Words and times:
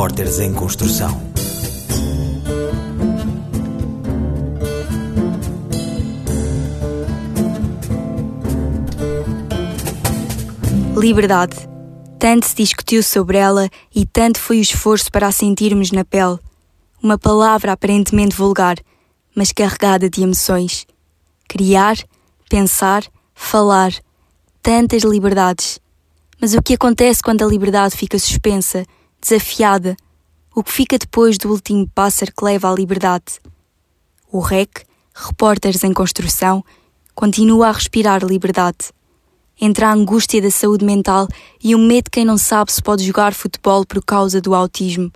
Repórteres 0.00 0.38
em 0.38 0.54
Construção. 0.54 1.20
Liberdade. 10.96 11.54
Tanto 12.18 12.48
se 12.48 12.54
discutiu 12.54 13.02
sobre 13.02 13.36
ela 13.36 13.68
e 13.94 14.06
tanto 14.06 14.40
foi 14.40 14.60
o 14.60 14.62
esforço 14.62 15.12
para 15.12 15.26
a 15.26 15.32
sentirmos 15.32 15.92
na 15.92 16.02
pele. 16.02 16.38
Uma 17.02 17.18
palavra 17.18 17.72
aparentemente 17.72 18.34
vulgar, 18.34 18.78
mas 19.36 19.52
carregada 19.52 20.08
de 20.08 20.22
emoções. 20.22 20.86
Criar, 21.46 21.98
pensar, 22.48 23.04
falar. 23.34 23.92
Tantas 24.62 25.02
liberdades. 25.02 25.78
Mas 26.40 26.54
o 26.54 26.62
que 26.62 26.72
acontece 26.72 27.22
quando 27.22 27.44
a 27.44 27.46
liberdade 27.46 27.94
fica 27.94 28.18
suspensa, 28.18 28.86
desafiada? 29.20 29.96
O 30.54 30.64
que 30.64 30.72
fica 30.72 30.98
depois 30.98 31.38
do 31.38 31.50
último 31.50 31.88
pássaro 31.94 32.32
que 32.36 32.44
leva 32.44 32.70
à 32.70 32.74
liberdade? 32.74 33.40
O 34.32 34.40
REC, 34.40 34.84
Repórteres 35.14 35.84
em 35.84 35.92
Construção, 35.92 36.64
continua 37.14 37.68
a 37.68 37.72
respirar 37.72 38.24
liberdade 38.24 38.92
entre 39.60 39.84
a 39.84 39.92
angústia 39.92 40.40
da 40.40 40.50
saúde 40.50 40.84
mental 40.84 41.28
e 41.62 41.74
o 41.74 41.78
medo 41.78 42.04
de 42.04 42.10
quem 42.10 42.24
não 42.24 42.38
sabe 42.38 42.72
se 42.72 42.82
pode 42.82 43.04
jogar 43.04 43.34
futebol 43.34 43.84
por 43.84 44.02
causa 44.02 44.40
do 44.40 44.54
autismo, 44.54 45.12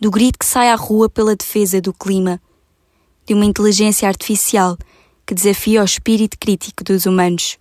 do 0.00 0.10
grito 0.10 0.38
que 0.38 0.46
sai 0.46 0.70
à 0.70 0.74
rua 0.74 1.08
pela 1.08 1.36
defesa 1.36 1.80
do 1.80 1.92
clima, 1.92 2.40
de 3.24 3.32
uma 3.32 3.44
inteligência 3.44 4.08
artificial 4.08 4.76
que 5.24 5.34
desafia 5.34 5.82
o 5.82 5.84
espírito 5.84 6.36
crítico 6.38 6.82
dos 6.82 7.06
humanos. 7.06 7.58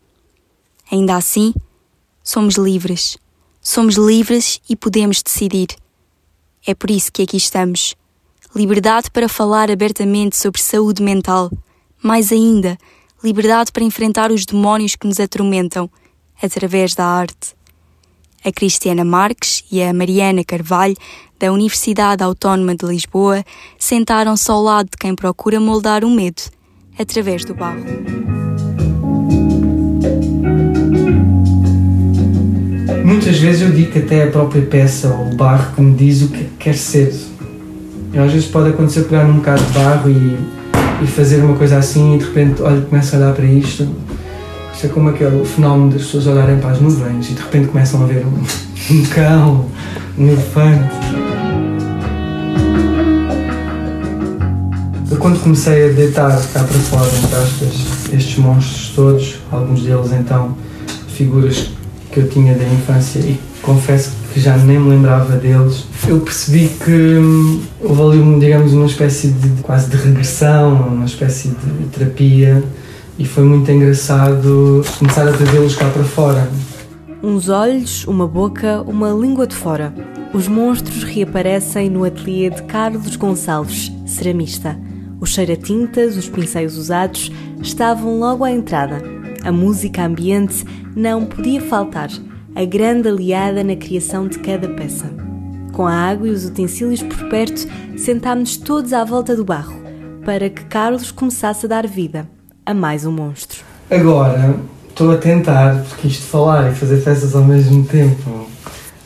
Ainda 0.92 1.16
assim, 1.16 1.54
somos 2.24 2.56
livres. 2.56 3.18
Somos 3.68 3.96
livres 3.96 4.62
e 4.70 4.76
podemos 4.76 5.24
decidir. 5.24 5.70
É 6.68 6.76
por 6.76 6.91
isso 6.91 7.12
que 7.12 7.24
aqui 7.24 7.35
estamos. 7.35 7.96
Liberdade 8.55 9.10
para 9.10 9.27
falar 9.27 9.71
abertamente 9.71 10.38
sobre 10.38 10.62
saúde 10.62 11.02
mental. 11.02 11.52
Mais 12.02 12.32
ainda, 12.32 12.77
liberdade 13.24 13.71
para 13.71 13.84
enfrentar 13.84 14.32
os 14.32 14.46
demónios 14.46 14.96
que 14.96 15.08
nos 15.08 15.20
atormentam 15.20 15.90
através 16.40 16.93
da 16.93 17.05
arte. 17.05 17.55
A 18.46 18.52
Cristiana 18.52 19.04
Marques 19.04 19.66
e 19.71 19.82
a 19.82 19.91
Mariana 19.91 20.43
Carvalho, 20.43 20.96
da 21.40 21.52
Universidade 21.52 22.24
Autónoma 22.24 22.76
de 22.76 22.86
Lisboa, 22.86 23.43
sentaram-se 23.80 24.49
ao 24.52 24.62
lado 24.62 24.91
de 24.91 24.98
quem 24.98 25.16
procura 25.16 25.60
moldar 25.60 26.05
o 26.05 26.12
medo 26.12 26.43
através 26.99 27.43
do 27.43 27.55
barro. 27.55 28.35
Muitas 33.06 33.38
vezes 33.38 33.62
eu 33.62 33.72
digo 33.72 33.92
que 33.92 34.00
até 34.00 34.24
a 34.24 34.28
própria 34.28 34.64
peça 34.64 35.08
ou 35.10 35.32
o 35.32 35.36
barro 35.36 35.76
que 35.76 35.82
me 35.82 35.94
diz 35.96 36.24
o 36.24 36.30
que 36.30 36.46
quer 36.58 36.76
ser. 36.76 37.14
E 38.12 38.18
às 38.18 38.32
vezes 38.32 38.48
pode 38.48 38.70
acontecer 38.70 39.04
pegar 39.04 39.24
num 39.26 39.36
bocado 39.36 39.64
de 39.64 39.72
barro 39.74 40.10
e, 40.10 40.38
e 41.04 41.08
fazer 41.08 41.44
uma 41.44 41.56
coisa 41.56 41.78
assim 41.78 42.16
e 42.16 42.18
de 42.18 42.26
repente, 42.26 42.62
olha, 42.62 42.82
começo 42.82 43.16
a 43.16 43.20
olhar 43.20 43.34
para 43.34 43.46
isto 43.46 43.88
isso 44.76 44.88
é 44.88 44.90
como 44.90 45.08
aquele 45.08 45.46
fenómeno 45.46 45.92
das 45.92 46.02
pessoas 46.02 46.28
olharem 46.28 46.58
para 46.58 46.72
as 46.72 46.82
nuvens 46.82 47.30
e 47.30 47.34
de 47.34 47.42
repente 47.42 47.70
começam 47.70 48.04
a 48.04 48.06
ver 48.06 48.26
um, 48.26 48.44
um 48.94 49.06
cão, 49.06 49.70
um 50.18 50.28
elefante. 50.28 50.96
Quando 55.18 55.42
comecei 55.42 55.90
a 55.90 55.94
deitar 55.94 56.30
cá 56.54 56.64
para 56.64 56.78
fora, 56.78 57.08
entre 57.08 57.36
aspas, 57.36 58.14
estes 58.14 58.38
monstros 58.38 58.92
todos, 58.94 59.36
alguns 59.50 59.82
deles 59.82 60.12
então 60.12 60.56
figuras 61.08 61.72
que 62.16 62.21
eu 62.21 62.30
tinha 62.30 62.55
da 62.55 62.63
infância 62.63 63.20
e 63.20 63.38
confesso 63.62 64.13
que 64.34 64.40
já 64.40 64.56
nem 64.56 64.80
me 64.80 64.91
lembrava 64.91 65.35
deles, 65.35 65.85
eu 66.08 66.22
percebi 66.22 66.69
que 66.69 66.91
hum, 66.91 67.62
houve 67.84 68.02
ali, 68.02 68.40
digamos, 68.40 68.72
uma 68.72 68.86
espécie 68.86 69.28
de 69.28 69.62
quase 69.62 69.90
de 69.90 69.98
regressão, 69.98 70.74
uma 70.76 71.06
espécie 71.06 71.50
de 71.50 71.86
terapia 71.92 72.64
e 73.20 73.26
foi 73.26 73.44
muito 73.44 73.70
engraçado 73.70 74.81
começar 74.98 75.28
a 75.28 75.34
trazê-los 75.34 75.76
cá 75.76 75.90
para 75.90 76.06
fora. 76.06 76.50
Uns 77.22 77.50
olhos, 77.50 78.06
uma 78.08 78.28
boca, 78.28 78.82
uma 78.84 79.09
língua 79.09 79.46
de 79.46 79.56
fora. 79.56 79.94
Os 80.34 80.47
monstros 80.47 81.03
reaparecem 81.03 81.90
no 81.90 82.06
ateliê 82.06 82.50
de 82.50 82.64
Carlos 82.64 83.18
Gonçalves, 83.18 83.92
ceramista. 84.06 84.80
O 85.20 85.26
cheiro 85.26 85.52
a 85.52 85.56
tintas, 85.58 86.16
os 86.16 86.30
pincéis 86.30 86.78
usados 86.78 87.30
estavam 87.62 88.20
logo 88.20 88.46
à 88.46 88.52
entrada. 88.52 89.15
A 89.46 89.52
música 89.52 90.04
ambiente 90.04 90.66
não 90.96 91.24
podia 91.24 91.62
faltar, 91.62 92.10
a 92.56 92.66
grande 92.66 93.08
aliada 93.08 93.64
na 93.64 93.76
criação 93.76 94.28
de 94.28 94.40
cada 94.40 94.68
peça. 94.70 95.06
Com 95.72 95.86
a 95.86 95.94
água 95.94 96.28
e 96.28 96.32
os 96.32 96.46
utensílios 96.46 97.04
por 97.04 97.30
perto, 97.30 97.68
sentámos 97.96 98.58
todos 98.58 98.92
à 98.92 99.04
volta 99.04 99.36
do 99.36 99.46
barro, 99.46 99.80
para 100.26 100.50
que 100.50 100.66
Carlos 100.66 101.12
começasse 101.12 101.68
a 101.68 101.70
dar 101.70 101.86
vida 101.86 102.28
a 102.66 102.74
mais 102.74 103.06
um 103.06 103.12
monstro. 103.12 103.60
Agora 103.92 104.56
estou 104.90 105.12
a 105.12 105.18
tentar, 105.18 105.84
porque 105.90 106.08
isto 106.08 106.22
de 106.22 106.28
falar 106.28 106.72
e 106.72 106.74
fazer 106.74 107.00
festas 107.02 107.36
ao 107.36 107.44
mesmo 107.44 107.86
tempo 107.86 108.48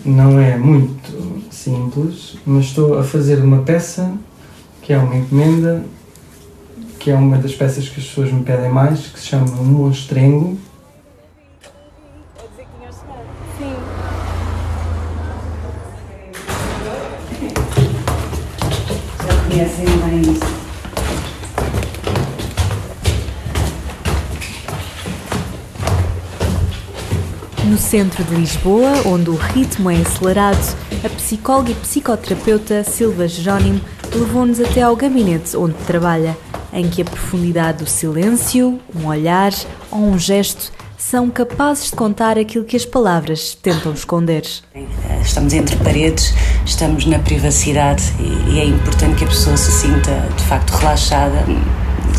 não 0.06 0.40
é 0.40 0.58
muito 0.58 1.42
simples, 1.52 2.38
mas 2.46 2.64
estou 2.64 2.98
a 2.98 3.04
fazer 3.04 3.44
uma 3.44 3.58
peça 3.64 4.10
que 4.82 4.94
é 4.94 4.98
uma 4.98 5.18
encomenda, 5.18 5.84
que 7.00 7.10
é 7.10 7.16
uma 7.16 7.38
das 7.38 7.56
peças 7.56 7.88
que 7.88 8.00
as 8.00 8.06
pessoas 8.06 8.30
me 8.32 8.44
pedem 8.44 8.70
mais, 8.70 9.08
que 9.08 9.20
se 9.20 9.28
chama 9.28 9.46
Monstrengo. 9.48 10.60
Sim. 13.58 13.74
Já 19.26 19.50
conhecem 19.50 19.86
bem? 19.86 20.40
No 27.64 27.78
centro 27.78 28.24
de 28.26 28.36
Lisboa, 28.36 28.92
onde 29.06 29.30
o 29.30 29.36
ritmo 29.36 29.90
é 29.90 30.02
acelerado, 30.02 30.76
a 31.06 31.10
psicóloga 31.10 31.72
e 31.72 31.76
psicoterapeuta 31.76 32.84
Silva 32.84 33.26
Jerónimo 33.26 33.80
levou-nos 34.14 34.60
até 34.60 34.82
ao 34.82 34.96
gabinete 34.96 35.56
onde 35.56 35.76
trabalha, 35.86 36.36
em 36.74 36.90
que 36.90 37.02
a 37.02 37.06
profundidade 37.06 37.84
do 37.84 37.90
silêncio, 37.90 38.80
um 38.96 39.08
olhar 39.08 39.54
ou 39.92 40.00
um 40.00 40.20
gesto 40.20 40.72
são 40.98 41.30
capazes 41.30 41.86
de 41.86 41.96
contar 41.96 42.38
aquilo 42.38 42.66
que 42.66 42.76
as 42.76 42.86
palavras 42.86 43.56
tentam 43.56 43.94
esconder. 43.94 44.44
Estamos 45.22 45.54
entre 45.54 45.76
paredes, 45.78 46.34
estamos 46.66 47.06
na 47.06 47.20
privacidade 47.20 48.04
e 48.50 48.60
é 48.60 48.66
importante 48.66 49.16
que 49.18 49.24
a 49.24 49.28
pessoa 49.28 49.56
se 49.56 49.72
sinta 49.72 50.12
de 50.38 50.44
facto 50.44 50.72
relaxada 50.72 51.46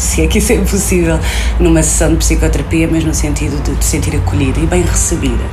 se 0.00 0.22
é 0.22 0.27
que 0.27 0.39
isso 0.39 0.53
é 0.53 0.59
possível, 0.59 1.19
numa 1.59 1.83
sessão 1.83 2.12
de 2.12 2.16
psicoterapia, 2.16 2.89
mas 2.91 3.05
no 3.05 3.15
sentido 3.15 3.62
de 3.62 3.77
te 3.77 3.84
sentir 3.84 4.16
acolhida 4.16 4.59
e 4.59 4.66
bem 4.66 4.83
recebida. 4.83 5.44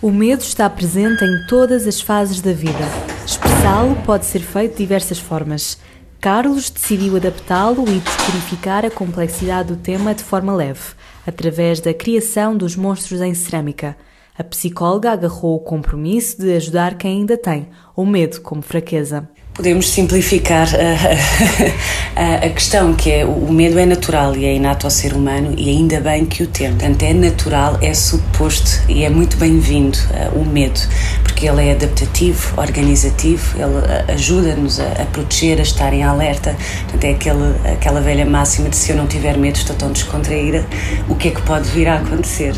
O 0.00 0.10
medo 0.10 0.40
está 0.40 0.68
presente 0.70 1.22
em 1.22 1.46
todas 1.46 1.86
as 1.86 2.00
fases 2.00 2.40
da 2.40 2.52
vida. 2.52 2.88
Expressá-lo 3.26 3.94
pode 4.06 4.24
ser 4.24 4.40
feito 4.40 4.72
de 4.72 4.78
diversas 4.78 5.18
formas. 5.18 5.76
Carlos 6.20 6.68
decidiu 6.68 7.16
adaptá-lo 7.16 7.88
e 7.88 7.98
descodificar 7.98 8.84
a 8.84 8.90
complexidade 8.90 9.72
do 9.72 9.76
tema 9.80 10.14
de 10.14 10.22
forma 10.22 10.54
leve, 10.54 10.92
através 11.26 11.80
da 11.80 11.94
criação 11.94 12.54
dos 12.54 12.76
monstros 12.76 13.22
em 13.22 13.32
cerâmica. 13.32 13.96
A 14.40 14.44
psicóloga 14.44 15.12
agarrou 15.12 15.56
o 15.56 15.60
compromisso 15.60 16.40
de 16.40 16.56
ajudar 16.56 16.94
quem 16.94 17.18
ainda 17.18 17.36
tem 17.36 17.68
o 17.94 18.06
medo 18.06 18.40
como 18.40 18.62
fraqueza. 18.62 19.28
Podemos 19.52 19.90
simplificar 19.90 20.66
a, 20.74 22.16
a, 22.18 22.46
a, 22.46 22.48
questão, 22.48 22.94
que 22.94 23.10
é 23.10 23.26
o 23.26 23.52
medo 23.52 23.78
é 23.78 23.84
natural 23.84 24.34
e 24.34 24.46
é 24.46 24.54
inato 24.54 24.86
ao 24.86 24.90
ser 24.90 25.12
humano 25.12 25.54
e 25.58 25.68
ainda 25.68 26.00
bem 26.00 26.24
que 26.24 26.42
o 26.42 26.46
tem. 26.46 26.70
Portanto, 26.70 27.02
é 27.02 27.12
natural, 27.12 27.78
é 27.82 27.92
suposto 27.92 28.80
e 28.88 29.04
é 29.04 29.10
muito 29.10 29.36
bem-vindo 29.36 29.98
uh, 30.34 30.40
o 30.40 30.46
medo, 30.46 30.80
porque 31.22 31.46
ele 31.46 31.68
é 31.68 31.72
adaptativo, 31.72 32.58
organizativo, 32.58 33.58
ele 33.58 33.76
uh, 33.76 34.14
ajuda-nos 34.14 34.80
a, 34.80 35.02
a, 35.02 35.04
proteger, 35.04 35.58
a 35.58 35.62
estar 35.62 35.92
em 35.92 36.02
alerta. 36.02 36.56
Portanto, 36.84 37.04
é 37.04 37.10
aquele, 37.10 37.74
aquela 37.74 38.00
velha 38.00 38.24
máxima 38.24 38.70
de 38.70 38.76
se 38.76 38.90
eu 38.90 38.96
não 38.96 39.06
tiver 39.06 39.36
medo, 39.36 39.56
estou 39.56 39.76
tão 39.76 39.92
descontraída, 39.92 40.66
o 41.10 41.14
que 41.14 41.28
é 41.28 41.30
que 41.30 41.42
pode 41.42 41.68
vir 41.68 41.88
a 41.88 41.96
acontecer? 41.96 42.54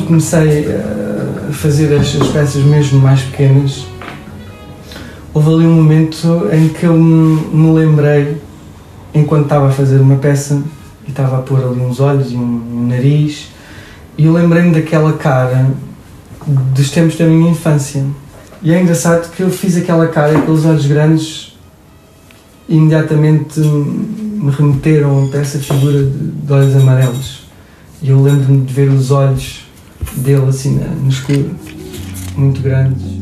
Quando 0.00 0.06
comecei 0.06 0.66
a 0.66 1.52
fazer 1.52 1.94
as, 1.94 2.16
as 2.16 2.28
peças 2.28 2.62
mesmo 2.62 2.98
mais 3.00 3.20
pequenas, 3.20 3.86
houve 5.34 5.48
ali 5.52 5.66
um 5.66 5.74
momento 5.74 6.48
em 6.52 6.68
que 6.68 6.84
eu 6.84 6.94
me 6.94 7.74
lembrei, 7.74 8.38
enquanto 9.14 9.44
estava 9.44 9.68
a 9.68 9.70
fazer 9.70 10.00
uma 10.00 10.16
peça, 10.16 10.62
e 11.06 11.10
estava 11.10 11.38
a 11.38 11.42
pôr 11.42 11.62
ali 11.62 11.80
uns 11.80 12.00
olhos 12.00 12.32
e 12.32 12.36
um, 12.36 12.40
um 12.40 12.86
nariz, 12.88 13.48
e 14.16 14.24
eu 14.24 14.32
lembrei-me 14.32 14.72
daquela 14.72 15.12
cara 15.12 15.70
dos 16.46 16.90
tempos 16.90 17.16
da 17.16 17.26
minha 17.26 17.50
infância. 17.50 18.04
E 18.62 18.72
é 18.72 18.80
engraçado 18.80 19.30
que 19.30 19.42
eu 19.42 19.50
fiz 19.50 19.76
aquela 19.76 20.08
cara, 20.08 20.38
aqueles 20.38 20.64
olhos 20.64 20.86
grandes, 20.86 21.58
e 22.68 22.76
imediatamente 22.76 23.60
me 23.60 24.50
remeteram 24.50 25.28
para 25.28 25.40
essa 25.40 25.58
figura 25.58 26.04
de, 26.04 26.30
de 26.30 26.52
olhos 26.52 26.74
amarelos. 26.76 27.42
E 28.02 28.08
eu 28.08 28.22
lembro-me 28.22 28.64
de 28.64 28.72
ver 28.72 28.88
os 28.88 29.10
olhos 29.10 29.69
dele 30.16 30.46
assim 30.48 30.78
no 30.78 31.08
escuro, 31.08 31.50
muito 32.36 32.60
grandes. 32.60 33.20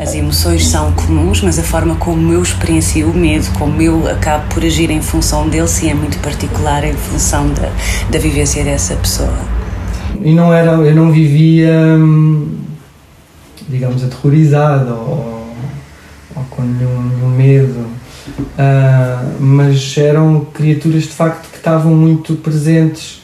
As 0.00 0.14
emoções 0.14 0.66
são 0.66 0.92
comuns, 0.92 1.40
mas 1.40 1.58
a 1.58 1.62
forma 1.62 1.96
como 1.96 2.32
eu 2.32 2.42
experiencio 2.42 3.08
o 3.08 3.16
medo, 3.16 3.46
como 3.58 3.80
eu 3.80 4.06
acabo 4.10 4.52
por 4.52 4.62
agir 4.62 4.90
em 4.90 5.00
função 5.00 5.48
dele, 5.48 5.66
sim, 5.66 5.90
é 5.90 5.94
muito 5.94 6.18
particular 6.18 6.84
em 6.84 6.92
função 6.92 7.48
da, 7.54 7.70
da 8.10 8.18
vivência 8.18 8.62
dessa 8.62 8.94
pessoa. 8.96 9.34
E 10.20 10.32
não 10.34 10.52
era, 10.52 10.72
eu 10.72 10.94
não 10.94 11.10
vivia, 11.10 11.72
hum, 11.98 12.58
digamos, 13.68 14.04
aterrorizado 14.04 14.92
ou, 14.92 15.54
ou 16.36 16.44
com 16.50 16.62
nenhum, 16.62 17.02
nenhum 17.02 17.30
medo, 17.30 17.86
uh, 18.38 19.40
mas 19.40 19.96
eram 19.96 20.46
criaturas 20.52 21.04
de 21.04 21.10
facto 21.10 21.50
que 21.50 21.56
estavam 21.56 21.94
muito 21.94 22.34
presentes 22.36 23.23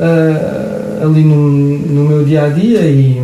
uh, 0.00 1.04
ali 1.06 1.22
no, 1.22 1.50
no 1.50 2.08
meu 2.08 2.24
dia 2.24 2.44
a 2.44 2.48
dia 2.48 2.80
e 2.80 3.20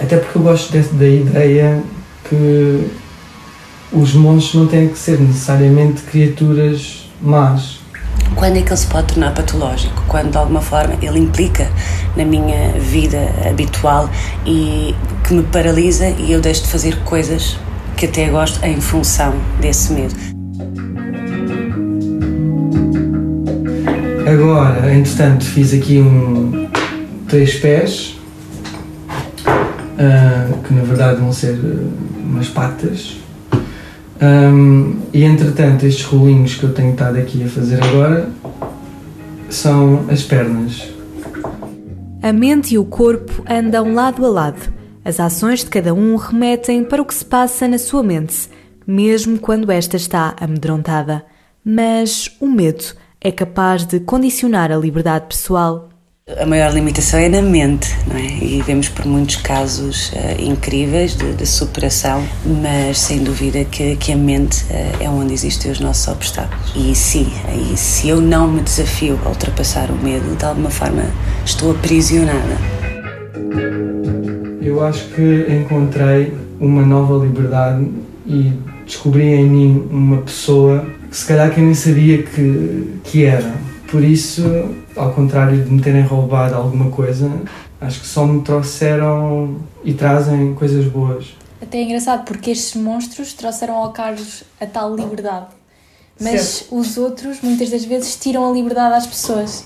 até 0.00 0.16
porque 0.16 0.38
eu 0.38 0.42
gosto 0.42 0.72
de, 0.72 0.82
da 0.82 1.08
ideia 1.08 1.82
que 2.28 2.90
os 3.92 4.14
monstros 4.14 4.62
não 4.62 4.66
têm 4.66 4.88
que 4.88 4.98
ser 4.98 5.20
necessariamente 5.20 6.02
criaturas 6.02 7.08
más. 7.20 7.80
Quando 8.34 8.56
é 8.56 8.62
que 8.62 8.68
ele 8.68 8.76
se 8.76 8.86
pode 8.86 9.08
tornar 9.08 9.34
patológico? 9.34 10.02
Quando 10.06 10.30
de 10.30 10.38
alguma 10.38 10.60
forma 10.60 10.94
ele 11.02 11.18
implica 11.18 11.70
na 12.16 12.24
minha 12.24 12.72
vida 12.78 13.28
habitual 13.48 14.08
e 14.46 14.94
que 15.26 15.34
me 15.34 15.42
paralisa 15.44 16.08
e 16.08 16.32
eu 16.32 16.40
deixo 16.40 16.62
de 16.62 16.68
fazer 16.68 16.96
coisas 17.04 17.58
que 17.96 18.06
até 18.06 18.28
gosto 18.28 18.64
em 18.64 18.80
função 18.80 19.34
desse 19.60 19.92
medo. 19.92 20.39
Agora, 24.40 24.94
entretanto, 24.94 25.44
fiz 25.44 25.74
aqui 25.74 25.98
um 25.98 26.66
três 27.28 27.56
pés 27.56 28.18
uh, 29.44 30.58
que 30.62 30.72
na 30.72 30.82
verdade 30.82 31.20
vão 31.20 31.30
ser 31.30 31.56
uh, 31.56 31.92
umas 32.24 32.48
patas. 32.48 33.18
Um, 34.18 34.96
e 35.12 35.24
entretanto, 35.24 35.84
estes 35.84 36.06
rolinhos 36.06 36.54
que 36.54 36.64
eu 36.64 36.72
tenho 36.72 36.92
estado 36.92 37.18
aqui 37.18 37.44
a 37.44 37.48
fazer 37.48 37.84
agora 37.84 38.30
são 39.50 40.06
as 40.08 40.22
pernas. 40.22 40.88
A 42.22 42.32
mente 42.32 42.76
e 42.76 42.78
o 42.78 42.84
corpo 42.86 43.44
andam 43.46 43.92
lado 43.92 44.24
a 44.24 44.28
lado. 44.30 44.72
As 45.04 45.20
ações 45.20 45.60
de 45.60 45.66
cada 45.66 45.92
um 45.92 46.16
remetem 46.16 46.82
para 46.82 47.02
o 47.02 47.04
que 47.04 47.14
se 47.14 47.26
passa 47.26 47.68
na 47.68 47.76
sua 47.76 48.02
mente, 48.02 48.48
mesmo 48.86 49.38
quando 49.38 49.70
esta 49.70 49.98
está 49.98 50.34
amedrontada. 50.40 51.26
Mas 51.62 52.34
o 52.40 52.46
medo 52.46 52.84
é 53.22 53.30
capaz 53.30 53.84
de 53.84 54.00
condicionar 54.00 54.72
a 54.72 54.76
liberdade 54.76 55.26
pessoal 55.26 55.90
a 56.38 56.46
maior 56.46 56.72
limitação 56.72 57.18
é 57.18 57.28
na 57.28 57.42
mente, 57.42 57.88
não 58.06 58.16
é? 58.16 58.24
E 58.24 58.62
vemos 58.62 58.88
por 58.88 59.04
muitos 59.04 59.36
casos 59.36 60.12
uh, 60.12 60.40
incríveis 60.40 61.16
de, 61.16 61.32
de, 61.32 61.44
superação, 61.44 62.22
mas 62.62 62.98
sem 62.98 63.24
dúvida 63.24 63.64
que, 63.64 63.96
que 63.96 64.12
a 64.12 64.16
mente 64.16 64.64
uh, 64.66 65.02
é 65.02 65.10
onde 65.10 65.34
existem 65.34 65.72
os 65.72 65.80
nossos 65.80 66.06
obstáculos. 66.06 66.72
E 66.76 66.94
sim, 66.94 67.26
aí, 67.48 67.76
se 67.76 68.08
eu 68.08 68.20
não 68.20 68.46
me 68.46 68.60
desafio 68.60 69.18
a 69.24 69.28
ultrapassar 69.30 69.90
o 69.90 69.96
medo, 69.96 70.36
de 70.36 70.44
alguma 70.44 70.70
forma 70.70 71.02
estou 71.44 71.72
aprisionada. 71.72 72.56
Eu 74.62 74.84
acho 74.84 75.08
que 75.08 75.46
encontrei 75.50 76.32
uma 76.60 76.86
nova 76.86 77.24
liberdade 77.24 77.90
e 78.24 78.52
descobri 78.84 79.24
em 79.24 79.48
mim 79.48 79.88
uma 79.90 80.18
pessoa 80.18 80.86
se 81.10 81.26
calhar 81.26 81.52
que 81.52 81.60
eu 81.60 81.64
nem 81.64 81.74
sabia 81.74 82.22
que, 82.22 83.00
que 83.04 83.24
era. 83.24 83.54
Por 83.90 84.04
isso 84.04 84.42
ao 84.96 85.12
contrário 85.12 85.62
de 85.62 85.70
me 85.70 85.80
terem 85.80 86.02
roubado 86.02 86.54
alguma 86.54 86.90
coisa, 86.90 87.30
acho 87.80 88.00
que 88.00 88.06
só 88.06 88.26
me 88.26 88.42
trouxeram 88.42 89.56
e 89.84 89.92
trazem 89.94 90.54
coisas 90.54 90.84
boas. 90.86 91.34
Até 91.60 91.78
é 91.78 91.82
engraçado 91.84 92.24
porque 92.24 92.50
estes 92.50 92.80
monstros 92.80 93.32
trouxeram 93.32 93.74
ao 93.74 93.92
Carlos 93.92 94.44
a 94.60 94.66
tal 94.66 94.94
liberdade, 94.94 95.48
mas 96.20 96.40
certo. 96.40 96.76
os 96.76 96.96
outros 96.96 97.40
muitas 97.42 97.70
das 97.70 97.84
vezes 97.84 98.16
tiram 98.16 98.50
a 98.50 98.52
liberdade 98.52 98.94
às 98.94 99.06
pessoas. 99.06 99.64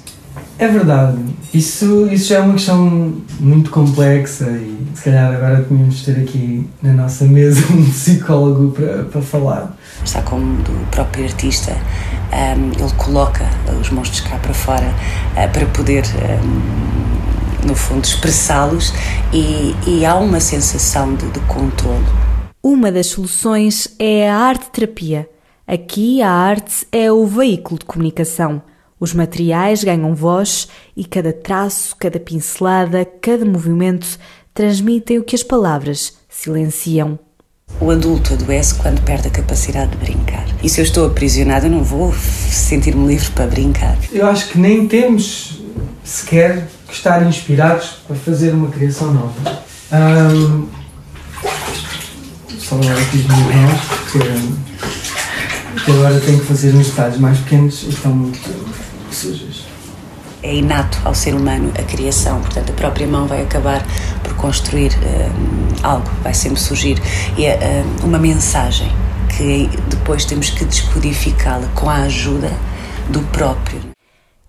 É 0.58 0.68
verdade, 0.68 1.18
isso, 1.52 2.08
isso 2.12 2.28
já 2.28 2.36
é 2.36 2.40
uma 2.40 2.54
questão 2.54 3.14
muito 3.40 3.70
complexa 3.70 4.50
e 4.50 4.86
se 4.94 5.04
calhar 5.04 5.34
agora 5.34 5.64
tínhamos 5.66 5.96
de 5.96 6.04
ter 6.12 6.20
aqui 6.22 6.68
na 6.80 6.92
nossa 6.92 7.24
mesa 7.24 7.60
um 7.74 7.90
psicólogo 7.90 8.70
para, 8.70 9.04
para 9.04 9.22
falar. 9.22 9.76
Está 10.04 10.22
como 10.22 10.62
do 10.62 10.90
próprio 10.90 11.24
artista, 11.24 11.72
um, 12.32 12.72
ele 12.72 12.92
coloca 12.96 13.44
os 13.80 13.90
monstros 13.90 14.20
cá 14.20 14.38
para 14.38 14.54
fora 14.54 14.86
uh, 14.86 15.52
para 15.52 15.66
poder, 15.66 16.04
um, 16.44 17.66
no 17.66 17.74
fundo, 17.74 18.04
expressá-los 18.04 18.92
e, 19.32 19.74
e, 19.86 20.06
há 20.06 20.14
uma 20.16 20.38
sensação 20.38 21.14
de, 21.14 21.26
de 21.30 21.40
controle. 21.40 22.04
Uma 22.62 22.92
das 22.92 23.08
soluções 23.08 23.88
é 23.98 24.30
a 24.30 24.36
arte-terapia. 24.36 25.28
Aqui 25.66 26.22
a 26.22 26.30
arte 26.30 26.86
é 26.92 27.10
o 27.10 27.26
veículo 27.26 27.78
de 27.78 27.86
comunicação. 27.86 28.62
Os 29.04 29.12
materiais 29.12 29.84
ganham 29.84 30.14
voz 30.14 30.66
e 30.96 31.04
cada 31.04 31.30
traço, 31.30 31.94
cada 32.00 32.18
pincelada, 32.18 33.04
cada 33.04 33.44
movimento 33.44 34.18
transmitem 34.54 35.18
o 35.18 35.22
que 35.22 35.36
as 35.36 35.42
palavras 35.42 36.14
silenciam. 36.26 37.18
O 37.82 37.90
adulto 37.90 38.32
adoece 38.32 38.76
quando 38.76 39.04
perde 39.04 39.28
a 39.28 39.30
capacidade 39.30 39.90
de 39.90 39.98
brincar. 39.98 40.46
E 40.62 40.70
se 40.70 40.80
eu 40.80 40.84
estou 40.86 41.06
aprisionado, 41.06 41.66
eu 41.66 41.70
não 41.70 41.84
vou 41.84 42.14
sentir-me 42.14 43.06
livre 43.06 43.28
para 43.32 43.46
brincar. 43.46 43.98
Eu 44.10 44.26
acho 44.26 44.48
que 44.48 44.58
nem 44.58 44.88
temos 44.88 45.60
sequer 46.02 46.66
que 46.88 46.94
estar 46.94 47.22
inspirados 47.26 47.98
para 48.06 48.16
fazer 48.16 48.54
uma 48.54 48.70
criação 48.70 49.12
nova. 49.12 49.62
Um, 49.92 50.66
só 52.58 52.76
lavar 52.76 52.96
aqui 52.96 53.18
minhas 53.18 53.54
mãos, 53.54 53.80
porque 55.74 55.90
agora 55.90 56.18
tenho 56.20 56.40
que 56.40 56.46
fazer 56.46 56.74
uns 56.74 56.86
detalhes 56.86 57.18
mais 57.18 57.38
pequenos 57.40 57.82
e 57.82 57.90
estão 57.90 58.14
muito 58.14 58.73
sujas 59.14 59.74
é 60.44 60.54
inato 60.54 60.98
ao 61.04 61.14
ser 61.14 61.34
humano 61.34 61.72
a 61.76 61.82
criação, 61.82 62.40
portanto, 62.42 62.70
a 62.70 62.74
própria 62.74 63.06
mão 63.06 63.26
vai 63.26 63.42
acabar 63.42 63.82
por 64.22 64.34
construir 64.36 64.92
um, 64.92 65.86
algo, 65.86 66.06
vai 66.22 66.34
sempre 66.34 66.60
surgir 66.60 66.98
e 67.38 67.46
é 67.46 67.82
um, 68.02 68.08
uma 68.08 68.18
mensagem 68.18 68.88
que 69.34 69.68
depois 69.88 70.26
temos 70.26 70.50
que 70.50 70.64
descodificá-la 70.66 71.66
com 71.68 71.88
a 71.88 72.02
ajuda 72.02 72.52
do 73.08 73.20
próprio. 73.32 73.80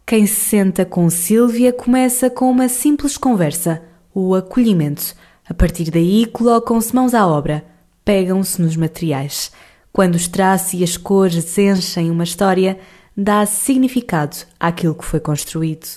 Quem 0.05 0.27
se 0.27 0.35
senta 0.35 0.85
com 0.85 1.09
Sílvia 1.09 1.71
começa 1.71 2.29
com 2.29 2.51
uma 2.51 2.67
simples 2.67 3.17
conversa, 3.17 3.81
o 4.13 4.35
acolhimento. 4.35 5.15
A 5.49 5.53
partir 5.53 5.89
daí, 5.89 6.25
colocam-se 6.25 6.93
mãos 6.93 7.13
à 7.13 7.25
obra, 7.25 7.63
pegam-se 8.03 8.61
nos 8.61 8.75
materiais. 8.75 9.51
Quando 9.91 10.15
os 10.15 10.27
traços 10.27 10.73
e 10.73 10.83
as 10.83 10.97
cores 10.97 11.57
enchem 11.57 12.11
uma 12.11 12.23
história, 12.23 12.77
dá 13.15 13.45
significado 13.45 14.37
àquilo 14.59 14.95
que 14.95 15.05
foi 15.05 15.19
construído. 15.19 15.87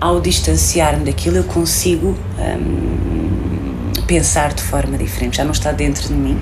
Ao 0.00 0.20
distanciar-me 0.20 1.04
daquilo, 1.04 1.36
eu 1.36 1.44
consigo 1.44 2.08
hum, 2.38 3.92
pensar 4.06 4.52
de 4.54 4.62
forma 4.62 4.96
diferente. 4.96 5.36
Já 5.36 5.44
não 5.44 5.52
está 5.52 5.70
dentro 5.70 6.08
de 6.08 6.14
mim 6.14 6.40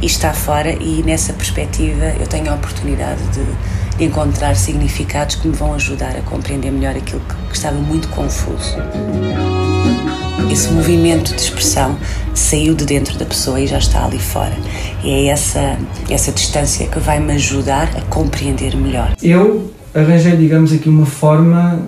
e 0.00 0.06
está 0.06 0.32
fora, 0.32 0.72
e 0.72 1.02
nessa 1.02 1.32
perspectiva 1.32 2.14
eu 2.20 2.26
tenho 2.26 2.50
a 2.50 2.54
oportunidade 2.54 3.22
de, 3.28 3.96
de 3.98 4.04
encontrar 4.04 4.54
significados 4.54 5.36
que 5.36 5.48
me 5.48 5.54
vão 5.54 5.74
ajudar 5.74 6.16
a 6.16 6.22
compreender 6.22 6.70
melhor 6.70 6.96
aquilo 6.96 7.20
que, 7.20 7.34
que 7.48 7.56
estava 7.56 7.78
muito 7.78 8.08
confuso. 8.08 8.76
Esse 10.50 10.70
movimento 10.72 11.34
de 11.34 11.40
expressão 11.40 11.96
saiu 12.34 12.74
de 12.74 12.84
dentro 12.84 13.18
da 13.18 13.24
pessoa 13.24 13.60
e 13.60 13.66
já 13.66 13.78
está 13.78 14.04
ali 14.04 14.18
fora. 14.18 14.56
E 15.02 15.10
é 15.10 15.26
essa, 15.26 15.78
essa 16.08 16.30
distância 16.32 16.86
que 16.86 16.98
vai 16.98 17.18
me 17.18 17.32
ajudar 17.34 17.90
a 17.96 18.02
compreender 18.02 18.76
melhor. 18.76 19.12
Eu 19.22 19.70
arranjei, 19.94 20.36
digamos, 20.36 20.72
aqui 20.72 20.88
uma 20.88 21.06
forma 21.06 21.80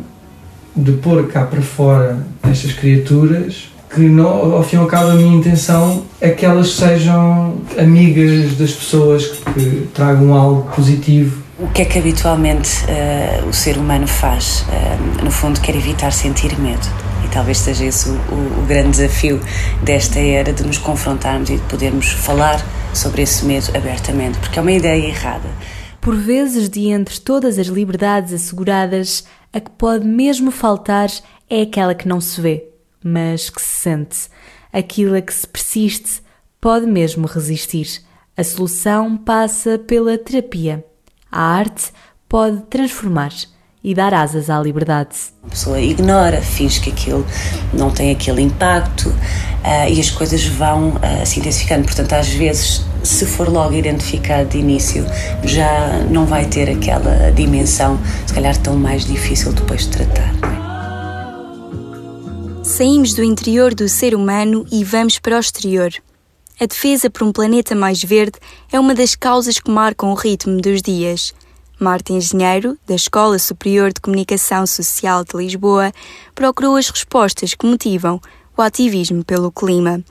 de 0.75 0.92
pôr 0.92 1.26
cá 1.28 1.44
para 1.44 1.62
fora 1.62 2.26
estas 2.42 2.72
criaturas 2.72 3.68
que 3.94 4.00
no, 4.00 4.26
ao 4.56 4.62
fim 4.62 4.76
e 4.76 4.78
ao 4.78 4.86
cabo 4.86 5.10
a 5.10 5.14
minha 5.14 5.36
intenção 5.36 6.02
é 6.20 6.30
que 6.30 6.44
elas 6.44 6.72
sejam 6.72 7.56
amigas 7.78 8.54
das 8.56 8.72
pessoas 8.72 9.26
que, 9.26 9.52
que 9.52 9.88
tragam 9.94 10.34
algo 10.34 10.70
positivo. 10.75 11.42
O 11.58 11.68
que 11.68 11.82
é 11.82 11.84
que 11.86 11.98
habitualmente 11.98 12.84
uh, 12.84 13.48
o 13.48 13.52
ser 13.52 13.78
humano 13.78 14.06
faz? 14.06 14.66
Uh, 14.68 15.25
no 15.25 15.30
fundo, 15.30 15.58
quer 15.60 15.75
evitar 15.75 16.12
sentir 16.12 16.58
medo. 16.58 16.86
E 17.26 17.28
talvez 17.28 17.59
seja 17.59 17.85
esse 17.85 18.09
o, 18.09 18.12
o, 18.12 18.62
o 18.62 18.66
grande 18.66 18.90
desafio 18.90 19.40
desta 19.83 20.21
era 20.21 20.52
de 20.52 20.64
nos 20.64 20.78
confrontarmos 20.78 21.50
e 21.50 21.56
de 21.56 21.62
podermos 21.64 22.06
falar 22.06 22.64
sobre 22.95 23.23
esse 23.23 23.45
medo 23.45 23.76
abertamente, 23.76 24.38
porque 24.38 24.61
é 24.61 24.62
uma 24.62 24.71
ideia 24.71 25.06
errada. 25.09 25.49
Por 26.00 26.14
vezes, 26.14 26.68
de 26.68 26.87
entre 26.87 27.18
todas 27.18 27.59
as 27.59 27.66
liberdades 27.66 28.33
asseguradas, 28.33 29.25
a 29.52 29.59
que 29.59 29.71
pode 29.71 30.06
mesmo 30.06 30.52
faltar 30.52 31.11
é 31.50 31.62
aquela 31.62 31.97
que 31.97 32.06
não 32.06 32.21
se 32.21 32.40
vê, 32.40 32.68
mas 33.02 33.50
que 33.50 33.61
se 33.61 33.83
sente. 33.83 34.28
Aquilo 34.73 35.16
a 35.16 35.21
que 35.21 35.35
se 35.35 35.49
persiste 35.49 36.23
pode 36.61 36.87
mesmo 36.87 37.26
resistir. 37.26 38.02
A 38.37 38.45
solução 38.45 39.16
passa 39.16 39.80
pela 39.80 40.16
terapia. 40.16 40.85
A 41.30 41.40
arte 41.40 41.90
pode 42.28 42.62
transformar 42.71 43.33
e 43.87 43.95
dar 43.95 44.12
asas 44.12 44.50
à 44.50 44.61
liberdade. 44.61 45.11
A 45.45 45.49
pessoa 45.49 45.81
ignora, 45.81 46.43
finge 46.43 46.81
que 46.81 46.90
aquilo 46.90 47.25
não 47.73 47.88
tem 47.88 48.11
aquele 48.11 48.43
impacto 48.43 49.09
uh, 49.09 49.88
e 49.88 50.00
as 50.00 50.11
coisas 50.11 50.45
vão 50.45 50.88
uh, 50.88 51.25
se 51.25 51.38
intensificando. 51.38 51.85
Portanto, 51.85 52.12
às 52.14 52.26
vezes, 52.26 52.85
se 53.05 53.25
for 53.25 53.49
logo 53.49 53.75
identificado 53.75 54.49
de 54.49 54.59
início, 54.59 55.07
já 55.45 56.05
não 56.11 56.26
vai 56.26 56.47
ter 56.47 56.69
aquela 56.69 57.31
dimensão, 57.31 57.97
se 58.26 58.35
calhar 58.35 58.57
tão 58.57 58.75
mais 58.75 59.05
difícil 59.05 59.52
depois 59.52 59.83
de 59.83 59.90
tratar. 59.90 60.35
É? 60.35 60.57
Saímos 62.64 63.14
do 63.14 63.23
interior 63.23 63.73
do 63.73 63.88
ser 63.88 64.16
humano 64.16 64.66
e 64.73 64.83
vamos 64.83 65.21
para 65.21 65.37
o 65.37 65.40
exterior. 65.40 65.93
A 66.59 66.66
defesa 66.66 67.09
por 67.09 67.23
um 67.23 67.31
planeta 67.31 67.73
mais 67.76 68.02
verde 68.02 68.40
é 68.73 68.81
uma 68.81 68.97
das 68.97 69.14
causas 69.14 69.61
que 69.61 69.71
marcam 69.71 70.11
o 70.11 70.14
ritmo 70.14 70.61
dos 70.61 70.83
dias. 70.83 71.33
Marta 71.78 72.12
Engenheiro, 72.12 72.78
da 72.87 72.95
Escola 72.95 73.38
Superior 73.38 73.92
de 73.92 74.00
Comunicação 74.00 74.66
Social 74.66 75.23
de 75.23 75.37
Lisboa, 75.37 75.92
procurou 76.35 76.76
as 76.76 76.88
respostas 76.88 77.54
que 77.54 77.66
motivam 77.66 78.18
o 78.56 78.62
ativismo 78.62 79.23
pelo 79.23 79.52
clima. 79.52 80.02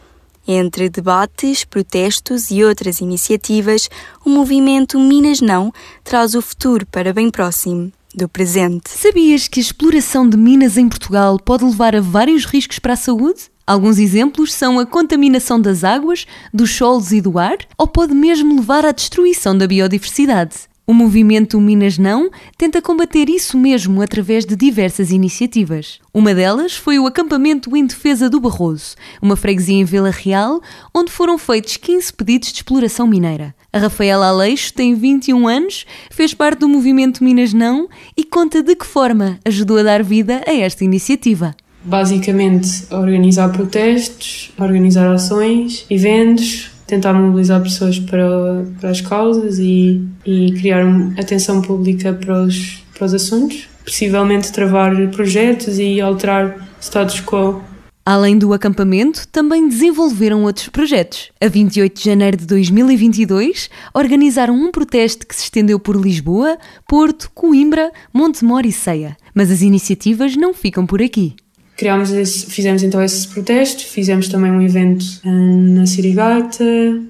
Entre 0.48 0.90
debates, 0.90 1.66
protestos 1.66 2.52
e 2.52 2.64
outras 2.64 3.02
iniciativas, 3.02 3.90
o 4.24 4.30
movimento 4.30 5.00
Minas 5.00 5.42
Não 5.42 5.74
traz 6.04 6.36
o 6.36 6.42
futuro 6.42 6.86
para 6.86 7.12
bem 7.12 7.32
próximo 7.32 7.92
do 8.14 8.30
presente. 8.30 8.92
Sabias 8.92 9.48
que 9.48 9.60
a 9.60 9.64
exploração 9.64 10.30
de 10.30 10.38
minas 10.38 10.78
em 10.78 10.88
Portugal 10.88 11.40
pode 11.40 11.66
levar 11.66 11.96
a 11.96 12.02
vários 12.02 12.46
riscos 12.46 12.78
para 12.78 12.94
a 12.94 12.98
saúde? 12.98 13.50
Alguns 13.66 13.98
exemplos 13.98 14.54
são 14.54 14.80
a 14.80 14.86
contaminação 14.86 15.60
das 15.60 15.84
águas, 15.84 16.28
dos 16.54 16.70
solos 16.76 17.12
e 17.12 17.20
do 17.20 17.40
ar, 17.40 17.58
ou 17.76 17.88
pode 17.88 18.14
mesmo 18.14 18.56
levar 18.56 18.86
à 18.86 18.92
destruição 18.92 19.58
da 19.58 19.68
biodiversidade. 19.68 20.75
O 20.88 20.94
movimento 20.94 21.60
Minas 21.60 21.98
Não 21.98 22.30
tenta 22.60 22.80
combater 22.80 23.28
isso 23.28 23.58
mesmo 23.58 24.04
através 24.04 24.46
de 24.46 24.56
diversas 24.56 25.10
iniciativas. 25.10 26.00
Uma 26.14 26.36
delas 26.36 26.76
foi 26.76 27.00
o 27.00 27.08
acampamento 27.08 27.76
em 27.76 27.88
defesa 27.88 28.30
do 28.30 28.40
Barroso, 28.40 28.96
uma 29.20 29.36
freguesia 29.36 29.78
em 29.78 29.84
Vila 29.84 30.12
Real, 30.12 30.62
onde 30.94 31.12
foram 31.12 31.40
feitos 31.40 31.76
15 31.78 32.14
pedidos 32.14 32.50
de 32.50 32.58
exploração 32.58 33.08
mineira. 33.08 33.56
A 33.74 33.80
Rafaela 33.80 34.28
Aleixo 34.28 34.72
tem 34.74 34.94
21 34.94 35.48
anos, 35.48 35.88
fez 36.12 36.36
parte 36.36 36.60
do 36.60 36.70
movimento 36.70 37.24
Minas 37.24 37.52
Não 37.52 37.90
e 38.16 38.24
conta 38.24 38.62
de 38.62 38.76
que 38.76 38.86
forma 38.86 39.40
ajudou 39.44 39.80
a 39.80 39.84
dar 39.84 40.04
vida 40.04 40.44
a 40.46 40.54
esta 40.54 40.84
iniciativa. 40.84 41.56
Basicamente, 41.84 42.86
organizar 42.92 43.50
protestos, 43.52 44.52
organizar 44.60 45.12
ações, 45.12 45.84
eventos, 45.90 46.75
tentar 46.88 47.14
mobilizar 47.14 47.62
pessoas 47.62 48.00
para, 48.00 48.66
para 48.80 48.90
as 48.90 49.02
causas 49.02 49.60
e, 49.60 50.02
e 50.26 50.52
criar 50.54 50.86
atenção 51.18 51.62
pública 51.62 52.14
para 52.14 52.44
os, 52.44 52.84
para 52.98 53.06
os 53.06 53.14
assuntos. 53.14 53.68
Possivelmente 53.84 54.52
travar 54.52 54.96
projetos 55.12 55.78
e 55.78 56.02
alterar 56.02 56.68
status 56.82 57.22
quo. 57.22 57.62
Além 58.08 58.38
do 58.38 58.54
acampamento, 58.54 59.28
também 59.30 59.68
desenvolveram 59.68 60.44
outros 60.44 60.70
projetos. 60.70 61.32
A 61.42 61.48
28 61.48 61.98
de 61.98 62.06
janeiro 62.06 62.38
de 62.38 62.46
2022, 62.46 63.68
organizaram 63.96 64.54
um 64.54 64.72
protesto 64.72 65.26
que 65.26 65.36
se 65.36 65.44
estendeu 65.44 65.80
por 65.80 65.96
Lisboa, 65.96 66.56
Porto, 66.88 67.32
Coimbra, 67.34 67.92
Montemor 68.14 68.64
e 68.64 68.72
Ceia. 68.72 69.18
Mas 69.34 69.50
as 69.50 69.64
iniciativas 69.64 70.36
não 70.36 70.54
ficam 70.54 70.86
por 70.86 71.02
aqui 71.02 71.36
criámos 71.76 72.12
esse, 72.12 72.46
fizemos 72.46 72.84
então 72.84 73.04
esse 73.04 73.28
protesto, 73.28 73.84
fizemos 73.86 74.28
também 74.28 74.52
um 74.52 74.62
evento 74.62 75.06
hum, 75.26 75.76
na 75.76 75.86
Sirigaita, 75.86 76.64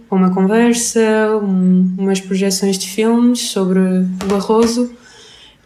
uma 0.09 0.33
conversa, 0.33 0.99
um, 1.41 1.93
umas 1.97 2.19
projeções 2.19 2.77
de 2.77 2.87
filmes 2.87 3.39
sobre 3.39 3.79
o 3.79 4.25
Barroso 4.27 4.91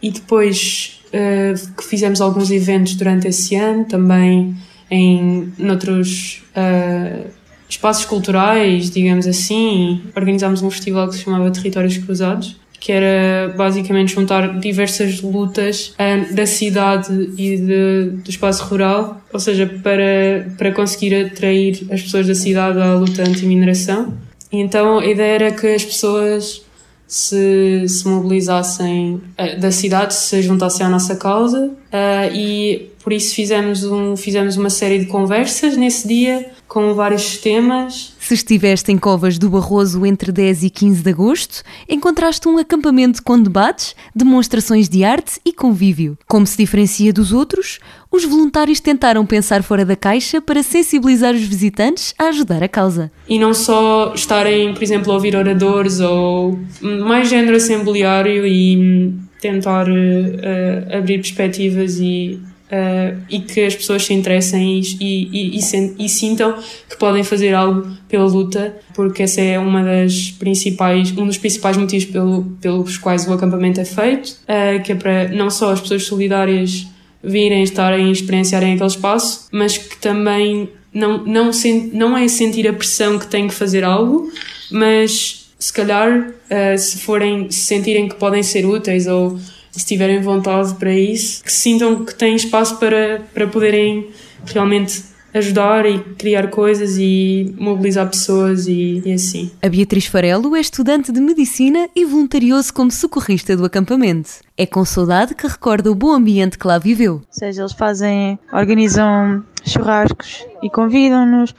e 0.02 0.10
depois 0.10 1.00
uh, 1.08 1.82
fizemos 1.82 2.20
alguns 2.20 2.50
eventos 2.50 2.94
durante 2.94 3.26
esse 3.28 3.54
ano, 3.54 3.84
também 3.84 4.56
em 4.90 5.52
noutros 5.56 6.42
uh, 6.56 7.30
espaços 7.68 8.04
culturais, 8.04 8.90
digamos 8.90 9.26
assim, 9.26 10.02
organizámos 10.14 10.62
um 10.62 10.70
festival 10.70 11.08
que 11.08 11.16
se 11.16 11.22
chamava 11.22 11.50
Territórios 11.50 11.96
Cruzados 11.96 12.56
que 12.80 12.90
era 12.90 13.52
basicamente 13.54 14.14
juntar 14.14 14.58
diversas 14.58 15.20
lutas 15.20 15.94
uh, 15.98 16.34
da 16.34 16.46
cidade 16.46 17.12
e 17.36 17.58
de, 17.58 18.10
do 18.24 18.30
espaço 18.30 18.64
rural, 18.64 19.20
ou 19.30 19.38
seja, 19.38 19.66
para, 19.82 20.50
para 20.56 20.72
conseguir 20.72 21.14
atrair 21.14 21.86
as 21.92 22.00
pessoas 22.00 22.26
da 22.26 22.34
cidade 22.34 22.80
à 22.80 22.94
luta 22.94 23.22
anti-mineração. 23.22 24.14
Então 24.50 24.98
a 24.98 25.06
ideia 25.06 25.34
era 25.34 25.50
que 25.52 25.66
as 25.66 25.84
pessoas 25.84 26.62
se, 27.06 27.86
se 27.86 28.08
mobilizassem 28.08 29.14
uh, 29.14 29.60
da 29.60 29.70
cidade, 29.70 30.14
se 30.14 30.40
juntassem 30.42 30.86
à 30.86 30.88
nossa 30.88 31.16
causa 31.16 31.66
uh, 31.66 32.34
e 32.34 32.89
por 33.02 33.12
isso 33.12 33.34
fizemos, 33.34 33.82
um, 33.84 34.16
fizemos 34.16 34.56
uma 34.56 34.70
série 34.70 34.98
de 34.98 35.06
conversas 35.06 35.76
nesse 35.76 36.06
dia 36.06 36.50
com 36.68 36.94
vários 36.94 37.38
temas. 37.38 38.14
Se 38.20 38.34
estiveste 38.34 38.92
em 38.92 38.98
Covas 38.98 39.38
do 39.38 39.50
Barroso 39.50 40.06
entre 40.06 40.30
10 40.30 40.64
e 40.64 40.70
15 40.70 41.02
de 41.02 41.10
agosto, 41.10 41.62
encontraste 41.88 42.46
um 42.46 42.58
acampamento 42.58 43.22
com 43.22 43.42
debates, 43.42 43.96
demonstrações 44.14 44.88
de 44.88 45.02
arte 45.02 45.40
e 45.44 45.52
convívio. 45.52 46.16
Como 46.28 46.46
se 46.46 46.56
diferencia 46.56 47.12
dos 47.12 47.32
outros, 47.32 47.80
os 48.10 48.24
voluntários 48.24 48.78
tentaram 48.80 49.26
pensar 49.26 49.62
fora 49.62 49.84
da 49.84 49.96
caixa 49.96 50.40
para 50.40 50.62
sensibilizar 50.62 51.34
os 51.34 51.42
visitantes 51.42 52.14
a 52.18 52.26
ajudar 52.26 52.62
a 52.62 52.68
causa. 52.68 53.10
E 53.28 53.38
não 53.38 53.52
só 53.52 54.12
estarem, 54.14 54.72
por 54.74 54.82
exemplo, 54.82 55.10
a 55.10 55.14
ouvir 55.14 55.34
oradores 55.34 56.00
ou 56.00 56.58
mais 56.80 57.28
género 57.28 57.56
assembleário 57.56 58.46
e 58.46 59.12
tentar 59.40 59.88
uh, 59.88 60.96
abrir 60.96 61.18
perspectivas 61.18 61.98
e 61.98 62.38
uh, 62.70 63.20
e 63.28 63.40
que 63.40 63.64
as 63.64 63.74
pessoas 63.74 64.04
se 64.04 64.14
interessem 64.14 64.80
e, 64.80 64.96
e, 65.00 65.58
e, 65.58 66.04
e, 66.04 66.08
sintam 66.08 66.54
que 66.88 66.96
podem 66.96 67.24
fazer 67.24 67.52
algo 67.54 67.86
pela 68.08 68.24
luta, 68.24 68.76
porque 68.94 69.24
esse 69.24 69.40
é 69.40 69.58
uma 69.58 69.82
das 69.82 70.30
principais, 70.30 71.10
um 71.16 71.26
dos 71.26 71.38
principais 71.38 71.76
motivos 71.76 72.06
pelo, 72.06 72.44
pelos 72.60 72.96
quais 72.96 73.26
o 73.26 73.32
acampamento 73.32 73.80
é 73.80 73.84
feito, 73.84 74.36
uh, 74.44 74.82
que 74.82 74.92
é 74.92 74.94
para 74.94 75.28
não 75.28 75.50
só 75.50 75.72
as 75.72 75.80
pessoas 75.80 76.04
solidárias 76.04 76.86
virem, 77.22 77.62
estarem, 77.62 78.10
experienciarem 78.10 78.74
aquele 78.74 78.88
espaço, 78.88 79.48
mas 79.52 79.76
que 79.76 79.96
também 79.98 80.70
não, 80.92 81.24
não, 81.24 81.50
não 81.92 82.16
é 82.16 82.26
sentir 82.28 82.66
a 82.66 82.72
pressão 82.72 83.18
que 83.18 83.26
têm 83.26 83.46
que 83.46 83.54
fazer 83.54 83.84
algo, 83.84 84.30
mas 84.70 85.50
se 85.58 85.72
calhar, 85.72 86.30
uh, 86.30 86.78
se 86.78 86.98
forem, 86.98 87.50
se 87.50 87.60
sentirem 87.60 88.08
que 88.08 88.14
podem 88.14 88.42
ser 88.42 88.64
úteis 88.64 89.06
ou 89.06 89.38
se 89.70 89.86
tiverem 89.86 90.20
vontade 90.20 90.74
para 90.74 90.92
isso, 90.92 91.42
que 91.44 91.52
sintam 91.52 92.04
que 92.04 92.14
têm 92.14 92.34
espaço 92.34 92.76
para, 92.78 93.22
para 93.32 93.46
poderem 93.46 94.10
realmente 94.46 95.10
ajudar 95.32 95.86
e 95.86 95.98
criar 96.18 96.48
coisas 96.48 96.96
e 96.98 97.54
mobilizar 97.58 98.08
pessoas 98.08 98.66
e, 98.66 99.02
e, 99.04 99.12
assim. 99.12 99.50
A 99.62 99.68
Beatriz 99.68 100.06
Farelo 100.06 100.56
é 100.56 100.60
estudante 100.60 101.12
de 101.12 101.20
medicina 101.20 101.88
e 101.94 102.04
voluntariou-se 102.04 102.72
como 102.72 102.90
socorrista 102.90 103.56
do 103.56 103.64
acampamento. 103.64 104.30
É 104.56 104.66
com 104.66 104.84
saudade 104.84 105.34
que 105.34 105.46
recorda 105.46 105.90
o 105.90 105.94
bom 105.94 106.10
ambiente 106.10 106.58
que 106.58 106.66
lá 106.66 106.78
viveu. 106.78 107.14
Ou 107.14 107.22
seja, 107.30 107.62
eles 107.62 107.72
fazem, 107.72 108.38
organizam 108.52 109.44
churrascos 109.64 110.44
e 110.62 110.70
convidam-nos, 110.70 111.54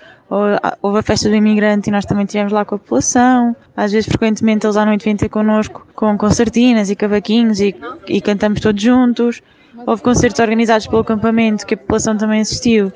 houve 0.82 1.00
a 1.00 1.02
festa 1.02 1.28
do 1.28 1.36
imigrante 1.36 1.90
e 1.90 1.92
nós 1.92 2.06
também 2.06 2.24
estivemos 2.24 2.54
lá 2.54 2.64
com 2.64 2.76
a 2.76 2.80
população. 2.80 3.56
Às 3.76 3.92
vezes, 3.92 4.08
frequentemente, 4.08 4.66
eles 4.66 4.78
à 4.78 4.86
noite 4.86 5.04
vêm 5.04 5.18
ter 5.18 5.28
connosco 5.28 5.86
com 5.94 6.18
concertinas 6.18 6.90
e 6.90 6.96
cavaquinhos 6.96 7.60
e, 7.60 7.76
e 8.08 8.22
cantamos 8.22 8.62
todos 8.62 8.82
juntos. 8.82 9.42
Houve 9.86 10.02
concertos 10.02 10.40
organizados 10.40 10.88
pelo 10.88 11.02
acampamento 11.02 11.66
que 11.66 11.74
a 11.74 11.78
população 11.78 12.16
também 12.16 12.40
assistiu 12.40 12.94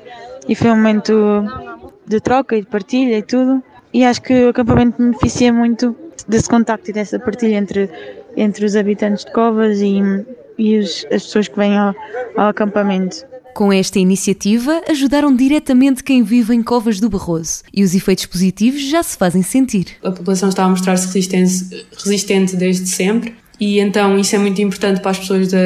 e 0.48 0.54
foi 0.54 0.70
um 0.70 0.76
momento 0.76 1.44
de 2.06 2.20
troca 2.20 2.56
e 2.56 2.60
de 2.62 2.66
partilha 2.66 3.18
e 3.18 3.22
tudo. 3.22 3.62
E 3.92 4.04
acho 4.04 4.22
que 4.22 4.46
o 4.46 4.48
acampamento 4.48 5.02
beneficia 5.02 5.52
muito 5.52 5.94
desse 6.26 6.48
contacto 6.48 6.90
e 6.90 6.92
dessa 6.92 7.18
partilha 7.18 7.56
entre, 7.56 7.90
entre 8.36 8.64
os 8.64 8.76
habitantes 8.76 9.24
de 9.24 9.32
Covas 9.32 9.80
e, 9.80 10.00
e 10.56 10.78
os, 10.78 11.04
as 11.06 11.24
pessoas 11.24 11.48
que 11.48 11.56
vêm 11.58 11.76
ao, 11.76 11.94
ao 12.36 12.48
acampamento. 12.48 13.26
Com 13.56 13.72
esta 13.72 13.98
iniciativa, 13.98 14.82
ajudaram 14.86 15.34
diretamente 15.34 16.04
quem 16.04 16.22
vive 16.22 16.54
em 16.54 16.62
Covas 16.62 17.00
do 17.00 17.08
Barroso 17.08 17.62
e 17.72 17.82
os 17.82 17.94
efeitos 17.94 18.26
positivos 18.26 18.82
já 18.82 19.02
se 19.02 19.16
fazem 19.16 19.40
sentir. 19.42 19.86
A 20.04 20.10
população 20.10 20.50
está 20.50 20.64
a 20.64 20.68
mostrar-se 20.68 21.06
resistente, 21.06 21.86
resistente 21.96 22.54
desde 22.54 22.86
sempre 22.86 23.34
e 23.58 23.80
então 23.80 24.18
isso 24.18 24.36
é 24.36 24.38
muito 24.38 24.60
importante 24.60 25.00
para 25.00 25.12
as 25.12 25.20
pessoas 25.20 25.50
da, 25.50 25.58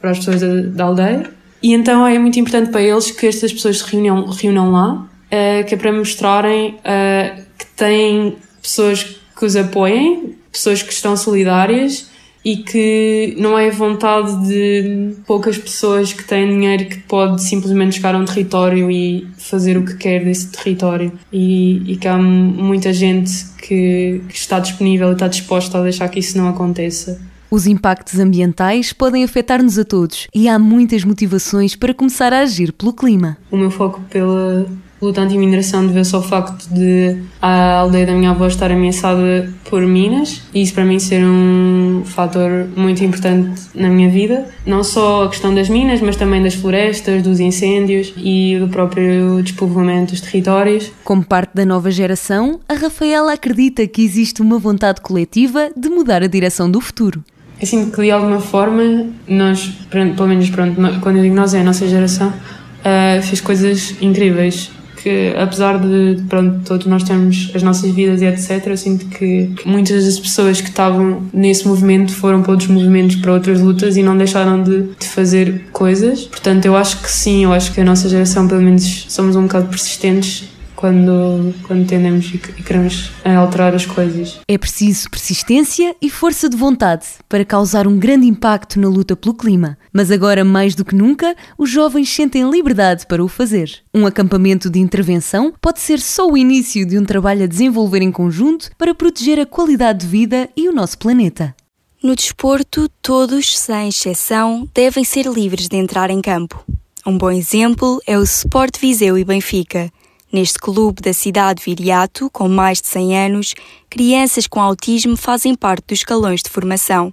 para 0.00 0.12
as 0.12 0.18
pessoas 0.20 0.40
da, 0.40 0.62
da 0.62 0.84
aldeia. 0.84 1.30
E 1.62 1.74
então 1.74 2.06
é 2.06 2.18
muito 2.18 2.40
importante 2.40 2.70
para 2.70 2.80
eles 2.80 3.10
que 3.10 3.26
estas 3.26 3.52
pessoas 3.52 3.80
se 3.80 3.84
reúnam, 3.84 4.70
lá, 4.72 4.94
uh, 4.94 5.66
que 5.66 5.74
é 5.74 5.76
para 5.76 5.92
mostrarem 5.92 6.70
uh, 6.76 7.42
que 7.58 7.66
têm 7.76 8.38
pessoas 8.62 9.04
que 9.38 9.44
os 9.44 9.54
apoiem, 9.56 10.36
pessoas 10.50 10.82
que 10.82 10.90
estão 10.90 11.14
solidárias 11.14 12.08
e 12.46 12.58
que 12.58 13.34
não 13.40 13.58
é 13.58 13.68
vontade 13.72 14.46
de 14.46 15.16
poucas 15.26 15.58
pessoas 15.58 16.12
que 16.12 16.22
têm 16.22 16.46
dinheiro 16.46 16.84
que 16.84 16.98
pode 17.00 17.42
simplesmente 17.42 17.96
chegar 17.96 18.14
a 18.14 18.18
um 18.18 18.24
território 18.24 18.88
e 18.88 19.26
fazer 19.36 19.76
o 19.76 19.84
que 19.84 19.96
quer 19.96 20.24
desse 20.24 20.52
território 20.52 21.10
e, 21.32 21.94
e 21.94 21.96
que 21.96 22.06
há 22.06 22.16
muita 22.16 22.92
gente 22.92 23.32
que, 23.58 24.22
que, 24.28 24.36
está 24.36 24.60
disponível 24.60 25.08
e 25.08 25.14
está 25.14 25.26
disposta 25.26 25.76
a 25.76 25.82
deixar 25.82 26.08
que 26.08 26.20
isso 26.20 26.38
não 26.38 26.48
aconteça 26.48 27.20
Os 27.50 27.66
impactos 27.66 28.20
ambientais 28.20 28.92
podem 28.92 29.24
afetar-nos 29.24 29.76
a 29.76 29.84
todos 29.84 30.28
e 30.32 30.48
há 30.48 30.56
muitas 30.56 31.02
motivações 31.02 31.74
para 31.74 31.92
começar 31.92 32.32
a 32.32 32.42
agir 32.42 32.72
pelo 32.72 32.92
clima. 32.92 33.36
O 33.50 33.56
meu 33.56 33.72
foco 33.72 34.00
pela 34.08 34.68
luta 35.00 35.20
anti-mineração 35.20 35.86
deve-se 35.86 36.14
ao 36.14 36.22
facto 36.22 36.68
de 36.72 37.16
a 37.40 37.78
aldeia 37.78 38.06
da 38.06 38.12
minha 38.12 38.30
avó 38.30 38.46
estar 38.46 38.70
ameaçada 38.70 39.52
por 39.68 39.82
minas 39.82 40.42
e 40.54 40.62
isso 40.62 40.74
para 40.74 40.84
mim 40.84 40.98
ser 40.98 41.24
um 41.24 42.02
fator 42.04 42.66
muito 42.76 43.04
importante 43.04 43.62
na 43.74 43.88
minha 43.88 44.08
vida. 44.08 44.46
Não 44.64 44.82
só 44.82 45.24
a 45.24 45.28
questão 45.28 45.54
das 45.54 45.68
minas, 45.68 46.00
mas 46.00 46.16
também 46.16 46.42
das 46.42 46.54
florestas, 46.54 47.22
dos 47.22 47.40
incêndios 47.40 48.12
e 48.16 48.56
do 48.58 48.68
próprio 48.68 49.42
despovoamento 49.42 50.12
dos 50.12 50.20
territórios. 50.20 50.90
Como 51.04 51.24
parte 51.24 51.54
da 51.54 51.64
nova 51.64 51.90
geração, 51.90 52.60
a 52.68 52.74
Rafaela 52.74 53.32
acredita 53.32 53.86
que 53.86 54.02
existe 54.02 54.40
uma 54.40 54.58
vontade 54.58 55.00
coletiva 55.00 55.70
de 55.76 55.88
mudar 55.88 56.22
a 56.22 56.26
direção 56.26 56.70
do 56.70 56.80
futuro. 56.80 57.22
Eu 57.60 57.66
sinto 57.66 57.90
que 57.90 58.02
de 58.02 58.10
alguma 58.10 58.38
forma 58.38 59.06
nós, 59.26 59.72
pelo 59.90 60.28
menos 60.28 60.50
pronto, 60.50 60.74
quando 61.00 61.16
eu 61.16 61.22
digo 61.22 61.34
nós 61.34 61.54
é 61.54 61.60
a 61.60 61.64
nossa 61.64 61.88
geração, 61.88 62.28
uh, 62.28 63.22
fez 63.22 63.40
coisas 63.40 63.94
incríveis 64.00 64.70
que 65.06 65.32
apesar 65.36 65.78
de 65.78 66.20
pronto, 66.28 66.64
todos 66.64 66.84
nós 66.86 67.04
temos 67.04 67.52
as 67.54 67.62
nossas 67.62 67.92
vidas 67.92 68.20
e 68.22 68.24
etc, 68.24 68.66
eu 68.66 68.76
sinto 68.76 69.06
que, 69.06 69.52
que 69.56 69.68
muitas 69.68 70.04
das 70.04 70.18
pessoas 70.18 70.60
que 70.60 70.68
estavam 70.68 71.22
nesse 71.32 71.68
movimento 71.68 72.12
foram 72.12 72.42
para 72.42 72.50
outros 72.50 72.68
movimentos, 72.68 73.14
para 73.14 73.32
outras 73.32 73.60
lutas 73.60 73.96
e 73.96 74.02
não 74.02 74.18
deixaram 74.18 74.64
de, 74.64 74.88
de 74.98 75.06
fazer 75.06 75.66
coisas. 75.72 76.24
Portanto, 76.24 76.66
eu 76.66 76.74
acho 76.74 77.00
que 77.00 77.08
sim, 77.08 77.44
eu 77.44 77.52
acho 77.52 77.72
que 77.72 77.80
a 77.80 77.84
nossa 77.84 78.08
geração, 78.08 78.48
pelo 78.48 78.60
menos, 78.60 79.06
somos 79.08 79.36
um 79.36 79.42
bocado 79.42 79.68
persistentes 79.68 80.48
quando, 80.76 81.54
quando 81.66 81.86
tendemos 81.86 82.32
e 82.32 82.38
queremos 82.38 83.10
alterar 83.24 83.74
as 83.74 83.86
coisas. 83.86 84.38
É 84.46 84.58
preciso 84.58 85.10
persistência 85.10 85.96
e 86.00 86.08
força 86.10 86.48
de 86.48 86.56
vontade 86.56 87.06
para 87.28 87.44
causar 87.44 87.86
um 87.86 87.98
grande 87.98 88.26
impacto 88.26 88.78
na 88.78 88.88
luta 88.88 89.16
pelo 89.16 89.34
clima. 89.34 89.78
Mas 89.92 90.10
agora, 90.10 90.44
mais 90.44 90.74
do 90.74 90.84
que 90.84 90.94
nunca, 90.94 91.34
os 91.58 91.70
jovens 91.70 92.08
sentem 92.10 92.48
liberdade 92.48 93.06
para 93.06 93.24
o 93.24 93.28
fazer. 93.28 93.80
Um 93.92 94.06
acampamento 94.06 94.70
de 94.70 94.78
intervenção 94.78 95.52
pode 95.60 95.80
ser 95.80 95.98
só 95.98 96.30
o 96.30 96.36
início 96.36 96.86
de 96.86 96.98
um 96.98 97.04
trabalho 97.04 97.44
a 97.44 97.48
desenvolver 97.48 98.02
em 98.02 98.12
conjunto 98.12 98.70
para 98.76 98.94
proteger 98.94 99.40
a 99.40 99.46
qualidade 99.46 100.00
de 100.00 100.06
vida 100.06 100.48
e 100.56 100.68
o 100.68 100.72
nosso 100.72 100.98
planeta. 100.98 101.54
No 102.02 102.14
desporto, 102.14 102.88
todos, 103.00 103.58
sem 103.58 103.88
exceção, 103.88 104.68
devem 104.74 105.02
ser 105.02 105.26
livres 105.26 105.66
de 105.66 105.76
entrar 105.76 106.10
em 106.10 106.20
campo. 106.20 106.62
Um 107.06 107.16
bom 107.16 107.30
exemplo 107.30 108.00
é 108.06 108.18
o 108.18 108.22
Sport 108.22 108.78
Viseu 108.80 109.16
e 109.16 109.24
Benfica, 109.24 109.90
Neste 110.32 110.58
clube 110.58 111.00
da 111.00 111.12
cidade 111.12 111.60
de 111.60 111.64
Viriato, 111.64 112.28
com 112.30 112.48
mais 112.48 112.80
de 112.80 112.88
100 112.88 113.18
anos, 113.18 113.54
crianças 113.88 114.46
com 114.46 114.60
autismo 114.60 115.16
fazem 115.16 115.54
parte 115.54 115.84
dos 115.86 115.98
escalões 115.98 116.42
de 116.42 116.50
formação. 116.50 117.12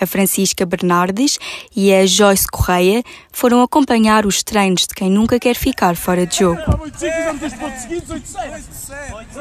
A 0.00 0.06
Francisca 0.06 0.66
Bernardes 0.66 1.38
e 1.74 1.92
a 1.92 2.04
Joyce 2.04 2.46
Correia 2.50 3.02
foram 3.32 3.62
acompanhar 3.62 4.26
os 4.26 4.42
treinos 4.42 4.82
de 4.82 4.94
quem 4.94 5.08
nunca 5.08 5.38
quer 5.38 5.54
ficar 5.54 5.96
fora 5.96 6.26
de 6.26 6.38
jogo. 6.38 6.60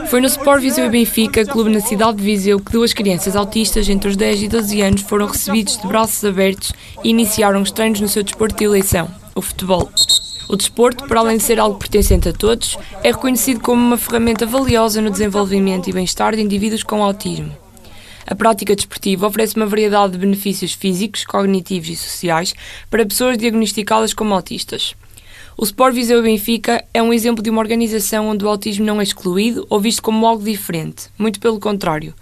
Foi 0.08 0.22
no 0.22 0.28
Sport 0.28 0.62
Viseu 0.62 0.86
e 0.86 0.90
Benfica, 0.90 1.46
clube 1.46 1.72
na 1.72 1.82
cidade 1.82 2.18
de 2.18 2.24
Viseu, 2.24 2.60
que 2.60 2.72
duas 2.72 2.94
crianças 2.94 3.36
autistas 3.36 3.90
entre 3.90 4.10
os 4.10 4.16
10 4.16 4.44
e 4.44 4.48
12 4.48 4.82
anos 4.82 5.02
foram 5.02 5.26
recebidos 5.26 5.78
de 5.78 5.88
braços 5.88 6.24
abertos 6.24 6.72
e 7.04 7.10
iniciaram 7.10 7.62
os 7.62 7.72
treinos 7.72 8.00
no 8.00 8.08
seu 8.08 8.24
desporto 8.24 8.56
de 8.56 8.64
eleição, 8.64 9.10
o 9.34 9.42
futebol. 9.42 9.90
O 10.50 10.56
desporto, 10.56 11.08
para 11.08 11.20
além 11.20 11.38
de 11.38 11.44
ser 11.44 11.60
algo 11.60 11.80
pertencente 11.80 12.28
a 12.28 12.34
todos, 12.34 12.78
é 13.02 13.12
reconhecido 13.12 13.62
como 13.62 13.82
uma 13.82 13.98
ferramenta 13.98 14.46
valiosa 14.46 15.02
no 15.02 15.10
desenvolvimento 15.10 15.90
e 15.90 15.94
bem-estar 15.94 16.36
de 16.36 16.42
indivíduos 16.42 16.84
com 16.84 17.04
autismo. 17.04 17.56
A 18.26 18.36
prática 18.36 18.76
desportiva 18.76 19.28
oferece 19.28 19.56
uma 19.56 19.66
variedade 19.66 20.14
de 20.14 20.20
benefícios 20.20 20.74
físicos, 20.74 21.26
cognitivos 21.26 21.90
e 21.90 21.96
sociais 21.96 22.54
para 22.90 23.06
pessoas 23.06 23.38
diagnosticadas 23.38 24.14
como 24.14 24.34
autistas. 24.34 24.96
O 25.58 25.64
Sport 25.64 25.94
Viseu 25.94 26.22
Benfica 26.22 26.84
é 26.94 27.02
um 27.02 27.14
exemplo 27.14 27.44
de 27.44 27.50
uma 27.50 27.62
organização 27.62 28.28
onde 28.28 28.44
o 28.44 28.50
autismo 28.50 28.86
não 28.86 29.00
é 29.00 29.04
excluído 29.04 29.66
ou 29.70 29.80
visto 29.80 30.02
como 30.02 30.26
algo 30.26 30.44
diferente, 30.44 31.10
muito 31.18 31.40
pelo 31.40 31.60
contrário. 31.60 32.14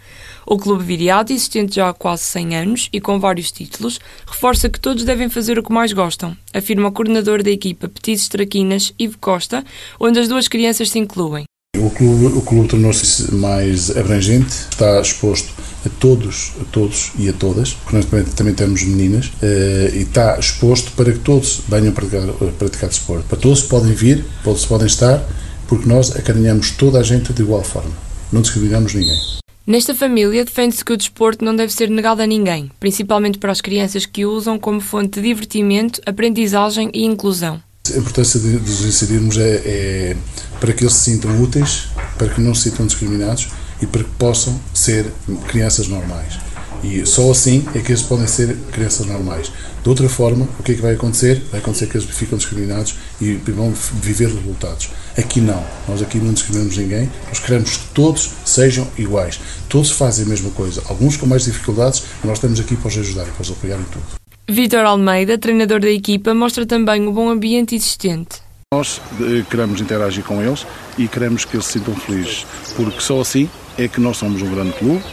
O 0.46 0.58
Clube 0.58 0.84
Viriato, 0.84 1.32
existente 1.32 1.76
já 1.76 1.90
há 1.90 1.94
quase 1.94 2.24
100 2.24 2.56
anos 2.56 2.90
e 2.92 3.00
com 3.00 3.20
vários 3.20 3.52
títulos, 3.52 4.00
reforça 4.26 4.70
que 4.70 4.80
todos 4.80 5.04
devem 5.04 5.30
fazer 5.30 5.60
o 5.60 5.64
que 5.64 5.72
mais 5.72 5.94
gostam, 5.94 6.36
afirma 6.54 6.88
o 6.88 6.92
coordenador 6.92 7.44
da 7.44 7.52
equipa 7.52 7.88
Petis 7.88 8.28
Traquinas, 8.28 8.94
Ivo 8.98 9.18
Costa, 9.20 9.64
onde 10.00 10.20
as 10.20 10.28
duas 10.28 10.48
crianças 10.48 10.90
se 10.90 11.00
incluem. 11.00 11.46
O 11.78 11.90
clube, 11.90 12.26
o 12.38 12.42
clube 12.42 12.68
tornou-se 12.68 13.34
mais 13.34 13.96
abrangente, 13.96 14.52
está 14.70 15.00
exposto 15.00 15.52
a 15.86 15.90
todos, 15.90 16.52
a 16.60 16.66
todos 16.66 17.12
e 17.18 17.30
a 17.30 17.34
todas, 17.34 17.74
porque 17.74 17.96
nós 17.96 18.06
também, 18.06 18.26
também 18.26 18.54
temos 18.54 18.84
meninas, 18.84 19.28
uh, 19.28 19.96
e 19.96 20.02
está 20.02 20.38
exposto 20.38 20.92
para 20.92 21.12
que 21.12 21.20
todos 21.20 21.62
venham 21.68 21.94
praticar, 21.94 22.28
praticar 22.58 22.90
desporto. 22.90 23.24
Para 23.28 23.38
todos 23.38 23.64
podem 23.64 23.94
vir, 23.94 24.26
todos 24.44 24.66
podem 24.66 24.88
estar, 24.88 25.24
porque 25.68 25.88
nós 25.88 26.16
acarinhamos 26.16 26.72
toda 26.72 27.00
a 27.00 27.04
gente 27.04 27.32
de 27.32 27.42
igual 27.42 27.64
forma, 27.64 27.92
não 28.32 28.42
discriminamos 28.42 28.94
ninguém. 28.94 29.41
Nesta 29.66 29.94
família, 29.94 30.44
defende-se 30.44 30.84
que 30.84 30.92
o 30.92 30.98
desporto 30.98 31.46
não 31.46 31.56
deve 31.56 31.72
ser 31.72 31.90
negado 31.90 32.22
a 32.22 32.26
ninguém, 32.26 32.72
principalmente 32.80 33.38
para 33.38 33.52
as 33.52 33.62
crianças 33.62 34.08
que 34.08 34.26
o 34.26 34.32
usam 34.32 34.58
como 34.58 34.82
fonte 34.82 35.22
de 35.22 35.28
divertimento, 35.28 36.02
aprendizagem 36.06 36.90
e 36.94 37.06
inclusão. 37.06 37.62
A 37.94 37.98
importância 37.98 38.40
de, 38.40 38.60
de 38.60 39.40
é, 39.40 39.62
é 39.66 40.18
para 40.60 40.74
que 40.74 40.84
eles 40.84 40.94
se 40.94 41.12
sintam 41.12 41.42
úteis, 41.42 41.88
para 42.18 42.30
que 42.30 42.42
não 42.42 42.56
se 42.56 42.70
sintam 42.70 42.88
discriminados 42.88 43.50
e 43.80 43.86
para 43.86 44.04
que 44.04 44.10
possam 44.12 44.60
ser 44.74 45.06
crianças 45.48 45.88
normais. 45.88 46.40
E 46.84 47.06
só 47.06 47.30
assim 47.30 47.64
é 47.76 47.80
que 47.80 47.92
eles 47.92 48.02
podem 48.02 48.26
ser 48.26 48.56
crianças 48.72 49.06
normais. 49.06 49.52
De 49.84 49.90
outra 49.90 50.08
forma, 50.08 50.48
o 50.60 50.64
que 50.64 50.74
é 50.74 50.76
que 50.76 50.82
vai 50.82 50.94
acontecer? 50.94 51.42
Vai 51.50 51.60
acontecer 51.60 51.88
que 51.88 51.98
eles 51.98 52.08
ficam 52.08 52.38
discriminados 52.38 52.96
e 53.20 53.34
vão 53.34 53.74
viver 54.00 54.28
resultados. 54.28 54.90
Aqui 55.18 55.42
não. 55.42 55.66
Nós 55.88 56.04
aqui 56.04 56.20
não 56.20 56.34
discriminamos 56.34 56.78
ninguém. 56.78 57.10
Nós 57.28 57.40
queremos 57.40 57.78
que 57.78 57.88
todos 57.90 58.30
sejam 58.46 58.88
iguais. 58.96 59.40
Todos 59.68 59.90
fazem 59.90 60.26
a 60.26 60.28
mesma 60.28 60.52
coisa. 60.52 60.84
Alguns 60.88 61.18
com 61.18 61.26
mais 61.26 61.46
dificuldades, 61.46 62.04
mas 62.18 62.26
nós 62.26 62.38
estamos 62.38 62.60
aqui 62.60 62.76
para 62.76 62.90
os 62.90 62.98
ajudar 62.98 63.28
e 63.28 63.32
para 63.32 63.42
os 63.42 63.50
apoiar 63.50 63.80
em 63.80 63.84
tudo. 63.86 64.06
Vitor 64.48 64.86
Almeida, 64.86 65.38
treinador 65.38 65.80
da 65.80 65.90
equipa, 65.90 66.34
mostra 66.34 66.64
também 66.66 67.08
o 67.08 67.12
bom 67.12 67.30
ambiente 67.30 67.74
existente. 67.74 68.40
Nós 68.72 69.02
eh, 69.20 69.44
queremos 69.50 69.82
interagir 69.82 70.24
com 70.24 70.42
eles 70.42 70.66
e 70.98 71.08
queremos 71.08 71.44
que 71.44 71.56
eles 71.56 71.66
se 71.66 71.74
sintam 71.74 71.96
felizes, 71.96 72.46
porque 72.76 73.02
só 73.02 73.20
assim 73.20 73.50
é 73.78 73.88
que 73.88 74.00
nós 74.00 74.18
somos 74.18 74.42
um 74.42 74.52
grande 74.52 74.74
clube 74.74 75.04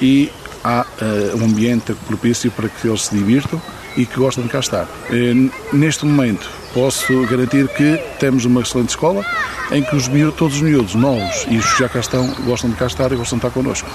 e 0.00 0.30
há 0.64 0.84
uh, 0.84 1.36
um 1.36 1.44
ambiente 1.44 1.94
propício 2.06 2.50
para 2.50 2.68
que 2.68 2.88
eles 2.88 3.02
se 3.02 3.14
divirtam 3.14 3.60
e 3.96 4.06
que 4.06 4.16
gostem 4.18 4.44
de 4.44 4.50
cá 4.50 4.60
estar. 4.60 4.84
Uh, 4.84 5.76
neste 5.76 6.04
momento, 6.04 6.50
posso 6.72 7.26
garantir 7.26 7.68
que 7.68 7.98
temos 8.18 8.44
uma 8.44 8.60
excelente 8.60 8.90
escola 8.90 9.24
em 9.70 9.82
que 9.82 9.94
os 9.96 10.08
miúdos, 10.08 10.36
todos 10.36 10.56
os 10.56 10.62
miúdos 10.62 10.94
novos 10.94 11.46
e 11.48 11.56
os 11.56 11.72
que 11.72 11.78
já 11.78 11.88
cá 11.88 12.00
estão 12.00 12.26
gostam 12.44 12.70
de 12.70 12.76
cá 12.76 12.86
estar 12.86 13.12
e 13.12 13.16
gostam 13.16 13.38
de 13.38 13.46
estar 13.46 13.54
connosco. 13.54 13.88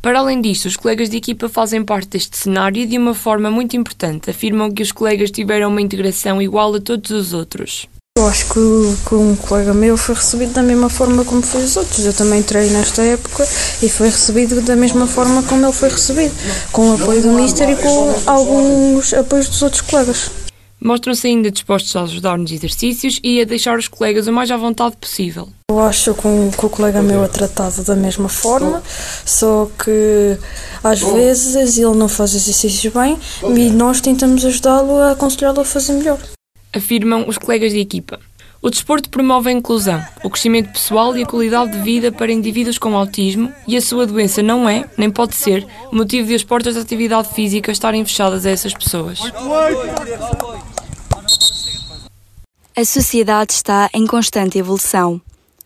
Para 0.00 0.18
além 0.18 0.40
disto, 0.40 0.66
os 0.66 0.76
colegas 0.76 1.08
de 1.08 1.16
equipa 1.16 1.48
fazem 1.48 1.82
parte 1.82 2.08
deste 2.10 2.36
cenário 2.36 2.86
de 2.86 2.98
uma 2.98 3.14
forma 3.14 3.50
muito 3.50 3.74
importante. 3.74 4.28
Afirmam 4.28 4.70
que 4.70 4.82
os 4.82 4.92
colegas 4.92 5.30
tiveram 5.30 5.70
uma 5.70 5.80
integração 5.80 6.42
igual 6.42 6.74
a 6.74 6.80
todos 6.80 7.10
os 7.10 7.32
outros. 7.32 7.88
Eu 8.16 8.28
acho 8.28 8.46
que, 8.46 9.08
que, 9.08 9.14
um 9.16 9.34
colega 9.34 9.74
meu 9.74 9.96
foi 9.96 10.14
recebido 10.14 10.52
da 10.52 10.62
mesma 10.62 10.88
forma 10.88 11.24
como 11.24 11.42
foi 11.42 11.64
os 11.64 11.76
outros. 11.76 12.06
Eu 12.06 12.14
também 12.14 12.38
entrei 12.38 12.70
nesta 12.70 13.02
época 13.02 13.42
e 13.82 13.88
foi 13.88 14.08
recebido 14.08 14.60
da 14.62 14.76
mesma 14.76 15.08
forma 15.08 15.42
como 15.42 15.66
ele 15.66 15.72
foi 15.72 15.88
recebido, 15.88 16.32
com 16.70 16.90
o 16.90 16.94
apoio 16.94 17.22
do 17.22 17.32
Mister 17.32 17.68
e 17.68 17.74
com 17.74 18.14
alguns 18.24 19.12
apoios 19.12 19.48
dos 19.48 19.60
outros 19.62 19.80
colegas. 19.80 20.30
Mostram-se 20.80 21.26
ainda 21.26 21.50
dispostos 21.50 21.96
a 21.96 22.02
ajudar 22.02 22.38
nos 22.38 22.52
exercícios 22.52 23.18
e 23.20 23.42
a 23.42 23.44
deixar 23.44 23.76
os 23.76 23.88
colegas 23.88 24.28
o 24.28 24.32
mais 24.32 24.48
à 24.48 24.56
vontade 24.56 24.96
possível. 24.96 25.48
Eu 25.68 25.80
acho 25.80 26.14
que, 26.14 26.28
um, 26.28 26.52
que 26.52 26.64
o 26.64 26.70
colega 26.70 27.02
meu 27.02 27.24
é 27.24 27.28
tratado 27.28 27.82
da 27.82 27.96
mesma 27.96 28.28
forma, 28.28 28.80
só 29.26 29.68
que 29.76 30.38
às 30.84 31.00
vezes 31.00 31.78
ele 31.78 31.96
não 31.96 32.08
faz 32.08 32.32
exercícios 32.32 32.94
bem 32.94 33.18
e 33.42 33.70
nós 33.70 34.00
tentamos 34.00 34.44
ajudá-lo 34.44 34.98
a 34.98 35.10
aconselhá-lo 35.10 35.62
a 35.62 35.64
fazer 35.64 35.94
melhor 35.94 36.20
afirmam 36.74 37.28
os 37.28 37.38
colegas 37.38 37.72
de 37.72 37.78
equipa. 37.78 38.18
O 38.60 38.70
desporto 38.70 39.10
promove 39.10 39.50
a 39.50 39.52
inclusão, 39.52 40.02
o 40.22 40.30
crescimento 40.30 40.72
pessoal 40.72 41.14
e 41.14 41.22
a 41.22 41.26
qualidade 41.26 41.72
de 41.72 41.82
vida 41.82 42.10
para 42.10 42.32
indivíduos 42.32 42.78
com 42.78 42.96
autismo 42.96 43.52
e 43.68 43.76
a 43.76 43.80
sua 43.80 44.06
doença 44.06 44.42
não 44.42 44.66
é, 44.66 44.88
nem 44.96 45.10
pode 45.10 45.34
ser, 45.34 45.66
motivo 45.92 46.28
de 46.28 46.34
as 46.34 46.42
portas 46.42 46.74
da 46.74 46.80
atividade 46.80 47.28
física 47.34 47.70
estarem 47.70 48.02
fechadas 48.06 48.46
a 48.46 48.50
essas 48.50 48.72
pessoas. 48.72 49.20
A 52.74 52.84
sociedade 52.86 53.52
está 53.52 53.90
em 53.92 54.06
constante 54.06 54.58
evolução, 54.58 55.20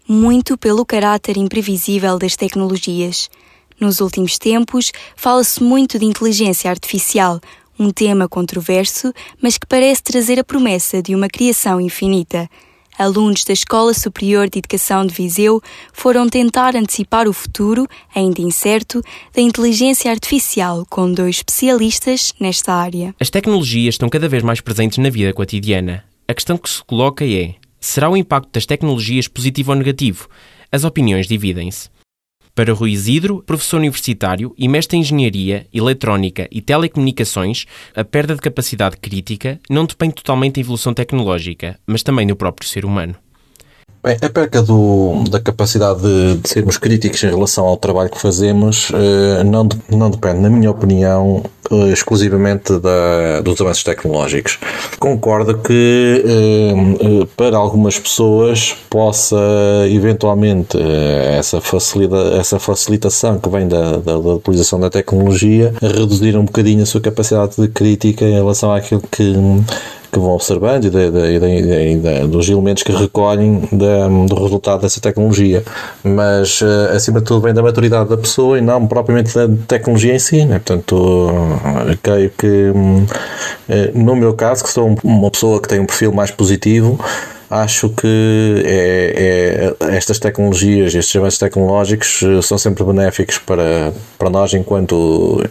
muito 0.09 0.59
pelo 0.59 0.85
caráter 0.85 1.37
imprevisível 1.37 2.19
das 2.19 2.35
tecnologias. 2.35 3.31
Nos 3.79 4.01
últimos 4.01 4.39
tempos, 4.39 4.91
fala-se 5.15 5.63
muito 5.63 6.01
de 6.01 6.05
inteligência 6.05 6.69
artificial, 6.69 7.41
um 7.79 7.91
tema 7.91 8.29
controverso, 8.29 9.13
mas 9.41 9.57
que 9.57 9.67
parece 9.67 10.03
trazer 10.03 10.39
a 10.39 10.45
promessa 10.45 11.03
de 11.03 11.15
uma 11.15 11.29
criação 11.29 11.81
infinita. 11.81 12.49
alunos 12.99 13.45
da 13.45 13.53
Escola 13.53 13.95
Superior 13.95 14.51
de 14.51 14.59
Educação 14.59 15.07
de 15.07 15.15
Viseu 15.15 15.63
foram 15.93 16.29
tentar 16.29 16.75
antecipar 16.75 17.29
o 17.29 17.33
futuro, 17.33 17.87
ainda 18.13 18.41
incerto, 18.41 19.01
da 19.33 19.41
inteligência 19.41 20.11
artificial 20.11 20.85
com 20.91 21.13
dois 21.13 21.37
especialistas 21.37 22.35
nesta 22.41 22.75
área. 22.75 23.15
As 23.21 23.31
tecnologias 23.31 23.95
estão 23.95 24.09
cada 24.09 24.29
vez 24.29 24.43
mais 24.43 24.61
presentes 24.61 24.99
na 24.99 25.11
vida 25.11 25.33
cotidiana. 25.33 26.05
A 26.27 26.35
questão 26.35 26.59
que 26.59 26.69
se 26.69 26.83
coloca 26.85 27.25
é: 27.25 27.55
será 27.81 28.11
o 28.11 28.17
impacto 28.17 28.51
das 28.53 28.67
tecnologias 28.67 29.29
positivo 29.29 29.71
ou 29.71 29.77
negativo? 29.79 30.29
As 30.73 30.83
opiniões 30.83 31.29
dividem-se. 31.29 31.89
Para 32.59 32.73
Rui 32.73 32.91
Isidro, 32.91 33.41
professor 33.47 33.77
universitário 33.77 34.53
e 34.59 34.67
mestre 34.67 34.97
em 34.97 35.01
Engenharia, 35.01 35.69
Eletrónica 35.73 36.49
e 36.51 36.61
Telecomunicações, 36.61 37.67
a 37.95 38.03
perda 38.03 38.35
de 38.35 38.41
capacidade 38.41 38.97
crítica 38.97 39.61
não 39.71 39.85
depende 39.85 40.17
totalmente 40.17 40.57
da 40.57 40.63
evolução 40.63 40.93
tecnológica, 40.93 41.79
mas 41.87 42.03
também 42.03 42.27
do 42.27 42.35
próprio 42.35 42.69
ser 42.69 42.85
humano. 42.85 43.15
Bem, 44.09 44.17
a 44.23 44.31
perca 44.31 44.63
do, 44.63 45.23
da 45.29 45.39
capacidade 45.39 46.01
de, 46.01 46.37
de, 46.39 46.49
sermos 46.49 46.79
críticos 46.79 47.23
em 47.23 47.29
relação 47.29 47.67
ao 47.67 47.77
trabalho 47.77 48.09
que 48.09 48.19
fazemos 48.19 48.91
eh, 48.95 49.45
não, 49.45 49.69
não 49.91 50.11
depende, 50.11 50.41
na 50.41 50.49
minha 50.49 50.71
opinião, 50.71 51.45
eh, 51.71 51.93
exclusivamente 51.93 52.79
da, 52.79 53.43
dos 53.43 53.61
avanços 53.61 53.85
tecnológicos. 53.85 54.59
Concordo 54.99 55.59
que 55.59 56.25
eh, 56.25 57.27
para 57.37 57.59
algumas 57.59 57.99
pessoas 57.99 58.75
possa 58.89 59.37
eventualmente 59.91 60.79
essa, 61.39 61.61
facilita, 61.61 62.17
essa 62.41 62.59
facilitação 62.59 63.39
que 63.39 63.51
vem 63.51 63.69
da, 63.69 63.99
da, 63.99 64.13
da 64.17 64.35
utilização 64.37 64.81
da 64.81 64.89
tecnologia 64.89 65.75
reduzir 65.83 66.35
um 66.35 66.47
bocadinho 66.47 66.83
a 66.83 66.87
sua 66.87 67.03
capacidade 67.03 67.57
de 67.59 67.69
crítica 67.69 68.25
em 68.25 68.33
relação 68.33 68.73
àquilo 68.73 69.03
que 69.11 69.35
que 70.11 70.19
vão 70.19 70.31
observando 70.31 70.85
e, 70.85 70.91
de, 70.91 71.11
de, 71.11 71.97
de, 71.97 72.27
dos 72.27 72.49
elementos 72.49 72.83
que 72.83 72.93
recolhem 72.93 73.69
do 73.71 74.35
resultado 74.43 74.83
dessa 74.83 75.01
tecnologia. 75.01 75.63
Mas, 76.03 76.61
uh, 76.61 76.95
acima 76.95 77.21
de 77.21 77.27
tudo, 77.27 77.41
vem 77.41 77.55
da 77.55 77.63
maturidade 77.63 78.09
da 78.09 78.17
pessoa 78.17 78.59
e 78.59 78.61
não 78.61 78.87
propriamente 78.87 79.35
da 79.35 79.49
tecnologia 79.67 80.15
em 80.15 80.19
si. 80.19 80.45
Né? 80.45 80.59
Portanto, 80.59 80.97
uh, 80.97 81.99
creio 82.03 82.31
que, 82.31 82.71
uh, 82.71 83.07
no 83.95 84.17
meu 84.17 84.35
caso, 84.35 84.65
que 84.65 84.71
sou 84.71 84.97
uma 85.05 85.31
pessoa 85.31 85.61
que 85.61 85.69
tem 85.69 85.81
um 85.81 85.87
perfil 85.87 86.13
mais 86.13 86.31
positivo, 86.31 86.99
acho 87.51 87.89
que 87.89 88.63
é, 88.67 89.75
é, 89.81 89.97
estas 89.97 90.19
tecnologias, 90.19 90.95
estes 90.95 91.17
avanços 91.17 91.39
tecnológicos 91.39 92.23
são 92.43 92.59
sempre 92.59 92.85
benéficos 92.85 93.39
para, 93.39 93.93
para 94.19 94.29
nós 94.29 94.53
enquanto 94.53 95.43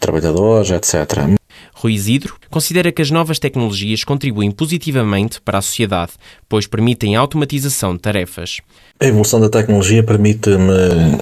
trabalhadores, 0.00 0.70
etc. 0.70 1.38
Rui 1.80 1.94
Isidro 1.94 2.36
considera 2.50 2.90
que 2.90 3.00
as 3.00 3.08
novas 3.08 3.38
tecnologias 3.38 4.02
contribuem 4.02 4.50
positivamente 4.50 5.40
para 5.40 5.58
a 5.58 5.62
sociedade, 5.62 6.12
pois 6.48 6.66
permitem 6.66 7.14
a 7.14 7.20
automatização 7.20 7.94
de 7.94 8.00
tarefas. 8.00 8.60
A 9.00 9.06
evolução 9.06 9.40
da 9.40 9.48
tecnologia 9.48 10.02
permite-me 10.02 11.20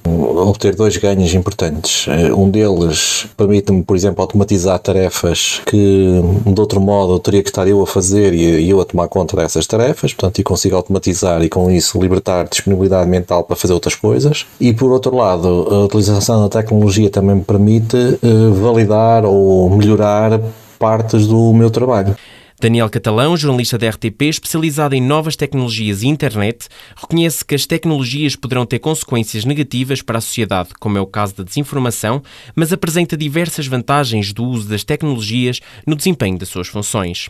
obter 0.48 0.74
dois 0.74 0.96
ganhos 0.96 1.34
importantes. 1.34 2.06
Eh, 2.08 2.32
um 2.32 2.48
deles 2.48 3.26
permite-me, 3.36 3.82
por 3.82 3.94
exemplo, 3.94 4.22
automatizar 4.22 4.78
tarefas 4.78 5.60
que 5.66 6.22
de 6.46 6.58
outro 6.60 6.80
modo 6.80 7.18
teria 7.18 7.42
que 7.42 7.50
estar 7.50 7.68
eu 7.68 7.82
a 7.82 7.86
fazer 7.86 8.32
e 8.32 8.66
eu 8.66 8.80
a 8.80 8.84
tomar 8.86 9.08
conta 9.08 9.36
dessas 9.36 9.66
tarefas, 9.66 10.14
portanto, 10.14 10.38
e 10.38 10.42
consigo 10.42 10.74
automatizar 10.74 11.42
e 11.42 11.50
com 11.50 11.70
isso 11.70 12.00
libertar 12.00 12.48
disponibilidade 12.48 13.10
mental 13.10 13.44
para 13.44 13.56
fazer 13.56 13.74
outras 13.74 13.94
coisas. 13.94 14.46
E 14.58 14.72
por 14.72 14.90
outro 14.90 15.14
lado, 15.14 15.46
a 15.70 15.84
utilização 15.84 16.42
da 16.42 16.48
tecnologia 16.48 17.10
também 17.10 17.36
me 17.36 17.44
permite 17.44 17.96
eh, 17.96 18.50
validar 18.58 19.26
ou 19.26 19.68
melhorar 19.68 20.40
partes 20.78 21.26
do 21.26 21.52
meu 21.52 21.70
trabalho. 21.70 22.16
Daniel 22.58 22.88
Catalão, 22.88 23.36
jornalista 23.36 23.76
da 23.76 23.90
RTP, 23.90 24.22
especializado 24.22 24.94
em 24.94 25.00
novas 25.00 25.36
tecnologias 25.36 26.02
e 26.02 26.06
internet, 26.06 26.68
reconhece 26.96 27.44
que 27.44 27.54
as 27.54 27.66
tecnologias 27.66 28.34
poderão 28.34 28.64
ter 28.64 28.78
consequências 28.78 29.44
negativas 29.44 30.00
para 30.00 30.18
a 30.18 30.22
sociedade, 30.22 30.70
como 30.80 30.96
é 30.96 31.00
o 31.00 31.06
caso 31.06 31.36
da 31.36 31.44
desinformação, 31.44 32.22
mas 32.54 32.72
apresenta 32.72 33.14
diversas 33.14 33.66
vantagens 33.66 34.32
do 34.32 34.42
uso 34.42 34.70
das 34.70 34.84
tecnologias 34.84 35.60
no 35.86 35.94
desempenho 35.94 36.38
das 36.38 36.48
suas 36.48 36.66
funções. 36.66 37.28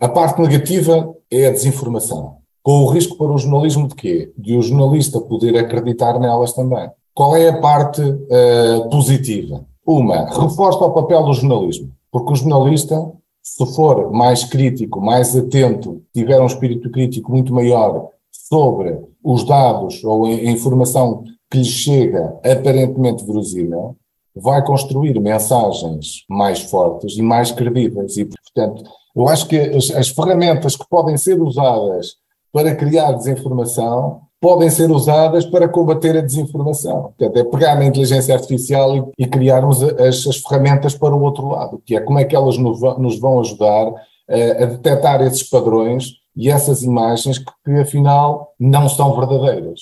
A 0.00 0.08
parte 0.08 0.40
negativa 0.42 1.14
é 1.30 1.46
a 1.46 1.52
desinformação, 1.52 2.38
com 2.64 2.82
o 2.82 2.88
risco 2.88 3.16
para 3.16 3.30
o 3.30 3.38
jornalismo 3.38 3.86
de 3.86 3.94
quê? 3.94 4.32
De 4.36 4.56
o 4.56 4.62
jornalista 4.62 5.20
poder 5.20 5.56
acreditar 5.56 6.18
nelas 6.18 6.52
também. 6.52 6.90
Qual 7.14 7.36
é 7.36 7.48
a 7.48 7.60
parte 7.60 8.02
uh, 8.02 8.90
positiva? 8.90 9.64
Uma, 9.86 10.26
reforça 10.26 10.78
o 10.78 10.90
papel 10.90 11.22
do 11.22 11.32
jornalismo, 11.32 11.92
porque 12.10 12.32
o 12.32 12.36
jornalista 12.36 13.12
se 13.42 13.66
for 13.74 14.12
mais 14.12 14.44
crítico, 14.44 15.00
mais 15.00 15.36
atento, 15.36 16.02
tiver 16.14 16.40
um 16.40 16.46
espírito 16.46 16.90
crítico 16.90 17.32
muito 17.32 17.52
maior 17.52 18.10
sobre 18.30 18.98
os 19.22 19.44
dados 19.44 20.02
ou 20.04 20.26
a 20.26 20.30
informação 20.30 21.24
que 21.50 21.58
lhe 21.58 21.64
chega 21.64 22.38
aparentemente 22.44 23.24
verosímil, 23.24 23.96
vai 24.34 24.64
construir 24.64 25.18
mensagens 25.20 26.24
mais 26.28 26.60
fortes 26.62 27.16
e 27.18 27.22
mais 27.22 27.50
credíveis. 27.50 28.16
E, 28.16 28.24
portanto, 28.24 28.84
eu 29.14 29.28
acho 29.28 29.46
que 29.46 29.58
as, 29.58 29.90
as 29.90 30.08
ferramentas 30.08 30.76
que 30.76 30.88
podem 30.88 31.16
ser 31.16 31.40
usadas 31.40 32.16
para 32.52 32.74
criar 32.74 33.12
desinformação 33.12 34.22
podem 34.42 34.68
ser 34.68 34.90
usadas 34.90 35.46
para 35.46 35.68
combater 35.68 36.16
a 36.18 36.20
desinformação. 36.20 37.14
Portanto, 37.16 37.36
é 37.38 37.44
pegar 37.44 37.76
na 37.76 37.84
inteligência 37.84 38.34
artificial 38.34 39.12
e, 39.16 39.22
e 39.22 39.26
criarmos 39.28 39.80
as, 39.80 40.26
as, 40.26 40.36
ferramentas 40.38 40.96
para 40.96 41.14
o 41.14 41.22
outro 41.22 41.46
lado, 41.46 41.80
que 41.86 41.94
é 41.94 42.00
como 42.00 42.18
é 42.18 42.24
que 42.24 42.34
elas 42.34 42.58
nos 42.58 42.80
vão, 42.80 42.98
nos 42.98 43.20
vão 43.20 43.38
ajudar 43.38 43.86
uh, 43.86 44.62
a 44.62 44.64
detectar 44.66 45.22
esses 45.22 45.44
padrões 45.44 46.14
e 46.36 46.50
essas 46.50 46.82
imagens 46.82 47.38
que, 47.38 47.44
que, 47.64 47.70
afinal, 47.80 48.52
não 48.58 48.88
são 48.88 49.14
verdadeiras. 49.14 49.80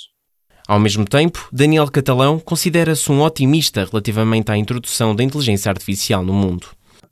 Ao 0.69 0.79
mesmo 0.79 1.07
tempo, 1.07 1.49
Daniel 1.51 1.91
Catalão 1.91 2.39
considera-se 2.39 3.11
um 3.11 3.23
otimista 3.23 3.87
relativamente 3.91 4.53
à 4.53 4.59
introdução 4.59 5.17
da 5.17 5.25
inteligência 5.25 5.71
artificial 5.71 6.23
no 6.23 6.35
mundo. 6.35 6.67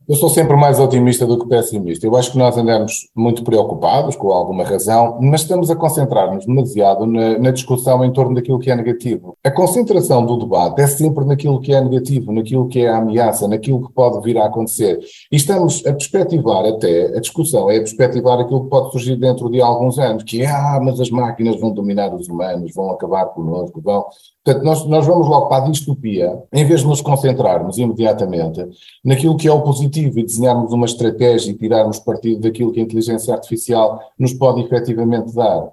Eu 0.08 0.14
sou 0.14 0.30
sempre 0.30 0.56
mais 0.56 0.80
otimista 0.80 1.26
do 1.26 1.38
que 1.38 1.46
pessimista. 1.46 2.06
Eu 2.06 2.16
acho 2.16 2.32
que 2.32 2.38
nós 2.38 2.56
andamos 2.56 3.10
muito 3.14 3.44
preocupados, 3.44 4.16
com 4.16 4.32
alguma 4.32 4.64
razão, 4.64 5.18
mas 5.20 5.42
estamos 5.42 5.70
a 5.70 5.76
concentrar-nos 5.76 6.46
demasiado 6.46 7.04
na, 7.04 7.38
na, 7.38 7.50
discussão 7.50 8.02
em 8.02 8.10
torno 8.10 8.34
daquilo 8.34 8.58
que 8.58 8.70
é 8.70 8.74
negativo. 8.74 9.36
A 9.44 9.50
concentração 9.50 10.24
do 10.24 10.38
debate 10.38 10.80
é 10.80 10.86
sempre 10.86 11.26
naquilo 11.26 11.60
que 11.60 11.74
é 11.74 11.84
negativo, 11.84 12.32
naquilo 12.32 12.68
que 12.68 12.80
é 12.80 12.88
a 12.88 12.96
ameaça, 12.96 13.46
naquilo 13.46 13.86
que 13.86 13.92
pode 13.92 14.22
vir 14.22 14.38
a 14.38 14.46
acontecer. 14.46 14.98
E 15.30 15.36
estamos 15.36 15.84
a 15.84 15.92
perspectivar 15.92 16.64
até, 16.64 17.14
a 17.14 17.20
discussão 17.20 17.70
é 17.70 17.76
a 17.76 17.80
perspectivar 17.80 18.40
aquilo 18.40 18.64
que 18.64 18.70
pode 18.70 18.90
surgir 18.92 19.16
dentro 19.16 19.50
de 19.50 19.60
alguns 19.60 19.98
anos, 19.98 20.22
que 20.22 20.40
é, 20.40 20.46
ah, 20.46 20.80
mas 20.82 20.98
as 21.02 21.10
máquinas 21.10 21.60
vão 21.60 21.70
dominar 21.70 22.14
os 22.14 22.28
humanos, 22.28 22.72
vão 22.74 22.90
acabar 22.92 23.26
connosco, 23.26 23.78
vão... 23.82 24.06
Portanto, 24.48 24.64
nós, 24.64 24.86
nós 24.86 25.06
vamos 25.06 25.28
logo 25.28 25.46
para 25.46 25.66
a 25.66 25.68
distopia, 25.68 26.42
em 26.50 26.64
vez 26.64 26.80
de 26.80 26.86
nos 26.86 27.02
concentrarmos 27.02 27.76
imediatamente 27.76 28.64
naquilo 29.04 29.36
que 29.36 29.46
é 29.46 29.52
o 29.52 29.60
positivo 29.60 30.18
e 30.18 30.24
desenharmos 30.24 30.72
uma 30.72 30.86
estratégia 30.86 31.50
e 31.50 31.54
tirarmos 31.54 31.98
partido 31.98 32.40
daquilo 32.40 32.72
que 32.72 32.80
a 32.80 32.82
inteligência 32.82 33.34
artificial 33.34 34.00
nos 34.18 34.32
pode 34.32 34.62
efetivamente 34.62 35.34
dar. 35.34 35.68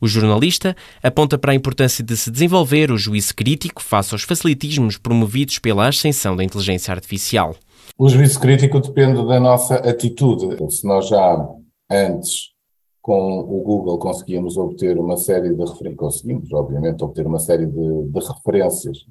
O 0.00 0.06
jornalista 0.06 0.74
aponta 1.02 1.36
para 1.36 1.52
a 1.52 1.54
importância 1.54 2.02
de 2.02 2.16
se 2.16 2.30
desenvolver 2.30 2.90
o 2.90 2.96
juízo 2.96 3.34
crítico 3.34 3.82
face 3.82 4.14
aos 4.14 4.22
facilitismos 4.22 4.96
promovidos 4.96 5.58
pela 5.58 5.86
ascensão 5.86 6.34
da 6.34 6.42
inteligência 6.42 6.94
artificial. 6.94 7.54
O 7.98 8.08
juízo 8.08 8.40
crítico 8.40 8.80
depende 8.80 9.22
da 9.26 9.38
nossa 9.38 9.74
atitude. 9.74 10.56
Se 10.72 10.86
nós 10.86 11.08
já 11.08 11.46
antes 11.90 12.55
com 13.06 13.38
o 13.38 13.62
Google 13.62 14.00
conseguíamos 14.00 14.56
obter 14.56 14.98
uma 14.98 15.16
série 15.16 15.54
de 15.54 15.60
referências, 15.62 15.96
conseguimos, 15.96 16.52
obviamente, 16.52 17.04
obter 17.04 17.24
uma 17.24 17.38
série 17.38 17.64
de, 17.64 18.02
de 18.02 18.18
referências 18.18 19.06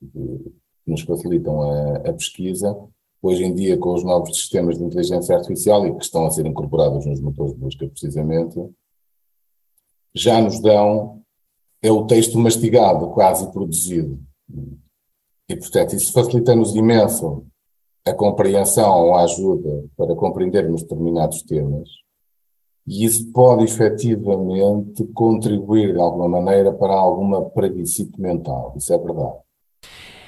que 0.00 0.52
nos 0.84 1.02
facilitam 1.02 1.62
a, 1.62 1.96
a, 1.98 2.12
pesquisa. 2.12 2.76
Hoje 3.22 3.44
em 3.44 3.54
dia, 3.54 3.78
com 3.78 3.94
os 3.94 4.02
novos 4.02 4.36
sistemas 4.36 4.76
de 4.76 4.82
inteligência 4.82 5.36
artificial 5.36 5.86
e 5.86 5.94
que 5.94 6.02
estão 6.02 6.26
a 6.26 6.30
ser 6.32 6.44
incorporados 6.44 7.06
nos 7.06 7.20
motores 7.20 7.54
de 7.54 7.60
busca, 7.60 7.86
precisamente, 7.86 8.58
já 10.12 10.42
nos 10.42 10.60
dão 10.60 11.22
é 11.80 11.92
o 11.92 12.04
texto 12.04 12.36
mastigado, 12.36 13.10
quase 13.10 13.48
produzido. 13.52 14.18
E, 15.48 15.54
portanto, 15.54 15.94
isso 15.94 16.12
facilita-nos 16.12 16.74
imenso 16.74 17.46
a 18.04 18.12
compreensão 18.12 19.06
ou 19.06 19.14
a 19.14 19.22
ajuda 19.22 19.84
para 19.96 20.16
compreendermos 20.16 20.82
determinados 20.82 21.42
temas 21.42 21.88
e 22.90 23.04
isso 23.04 23.30
pode 23.32 23.62
efetivamente 23.62 25.04
contribuir 25.14 25.92
de 25.92 26.00
alguma 26.00 26.28
maneira 26.28 26.72
para 26.72 26.92
alguma 26.92 27.48
preguiçite 27.48 28.20
mental. 28.20 28.74
Isso 28.76 28.92
é 28.92 28.98
verdade. 28.98 29.36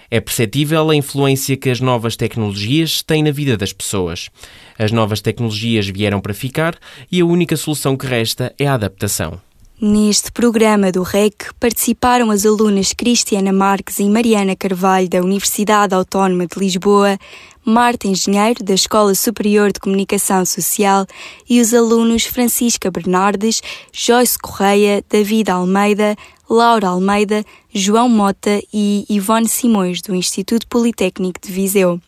É 0.08 0.20
perceptível 0.20 0.88
a 0.88 0.94
influência 0.94 1.56
que 1.56 1.68
as 1.68 1.80
novas 1.80 2.14
tecnologias 2.14 3.02
têm 3.02 3.20
na 3.24 3.32
vida 3.32 3.56
das 3.56 3.72
pessoas. 3.72 4.30
As 4.78 4.92
novas 4.92 5.20
tecnologias 5.20 5.88
vieram 5.88 6.20
para 6.20 6.32
ficar 6.32 6.78
e 7.10 7.20
a 7.20 7.26
única 7.26 7.56
solução 7.56 7.96
que 7.96 8.06
resta 8.06 8.54
é 8.56 8.68
a 8.68 8.74
adaptação. 8.74 9.40
Neste 9.84 10.30
programa 10.30 10.92
do 10.92 11.02
REC 11.02 11.52
participaram 11.58 12.30
as 12.30 12.46
alunas 12.46 12.92
Cristiana 12.92 13.52
Marques 13.52 13.98
e 13.98 14.04
Mariana 14.08 14.54
Carvalho 14.54 15.08
da 15.08 15.20
Universidade 15.20 15.92
Autónoma 15.92 16.46
de 16.46 16.56
Lisboa, 16.56 17.18
Marta 17.64 18.06
Engenheiro, 18.06 18.62
da 18.62 18.74
Escola 18.74 19.12
Superior 19.12 19.72
de 19.72 19.80
Comunicação 19.80 20.46
Social, 20.46 21.04
e 21.50 21.60
os 21.60 21.74
alunos 21.74 22.24
Francisca 22.26 22.92
Bernardes, 22.92 23.60
Joyce 23.92 24.38
Correia, 24.38 25.04
David 25.10 25.50
Almeida, 25.50 26.14
Laura 26.48 26.86
Almeida, 26.86 27.44
João 27.74 28.08
Mota 28.08 28.62
e 28.72 29.04
Ivone 29.10 29.48
Simões, 29.48 30.00
do 30.00 30.14
Instituto 30.14 30.64
Politécnico 30.68 31.40
de 31.44 31.50
Viseu. 31.50 32.00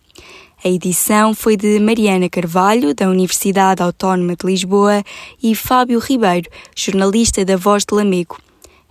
A 0.66 0.68
edição 0.70 1.34
foi 1.34 1.58
de 1.58 1.78
Mariana 1.78 2.26
Carvalho, 2.30 2.94
da 2.94 3.06
Universidade 3.06 3.82
Autónoma 3.82 4.34
de 4.34 4.46
Lisboa, 4.46 5.04
e 5.42 5.54
Fábio 5.54 5.98
Ribeiro, 5.98 6.48
jornalista 6.74 7.44
da 7.44 7.54
Voz 7.54 7.84
de 7.84 7.94
Lamego. 7.94 8.38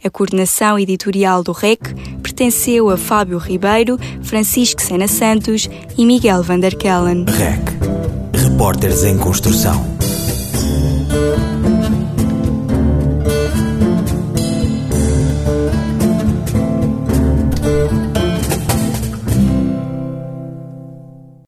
A 0.05 0.07
coordenação 0.07 0.77
editorial 0.77 1.41
do 1.41 1.51
REC 1.51 1.79
pertenceu 2.21 2.91
a 2.91 2.97
Fábio 2.97 3.39
Ribeiro, 3.39 3.97
Francisco 4.21 4.83
Sena 4.83 5.07
Santos 5.07 5.67
e 5.97 6.05
Miguel 6.05 6.43
Vanderkellen. 6.43 7.25
REC 7.25 7.63
Repórteres 8.51 9.03
em 9.03 9.17
Construção. 9.17 9.83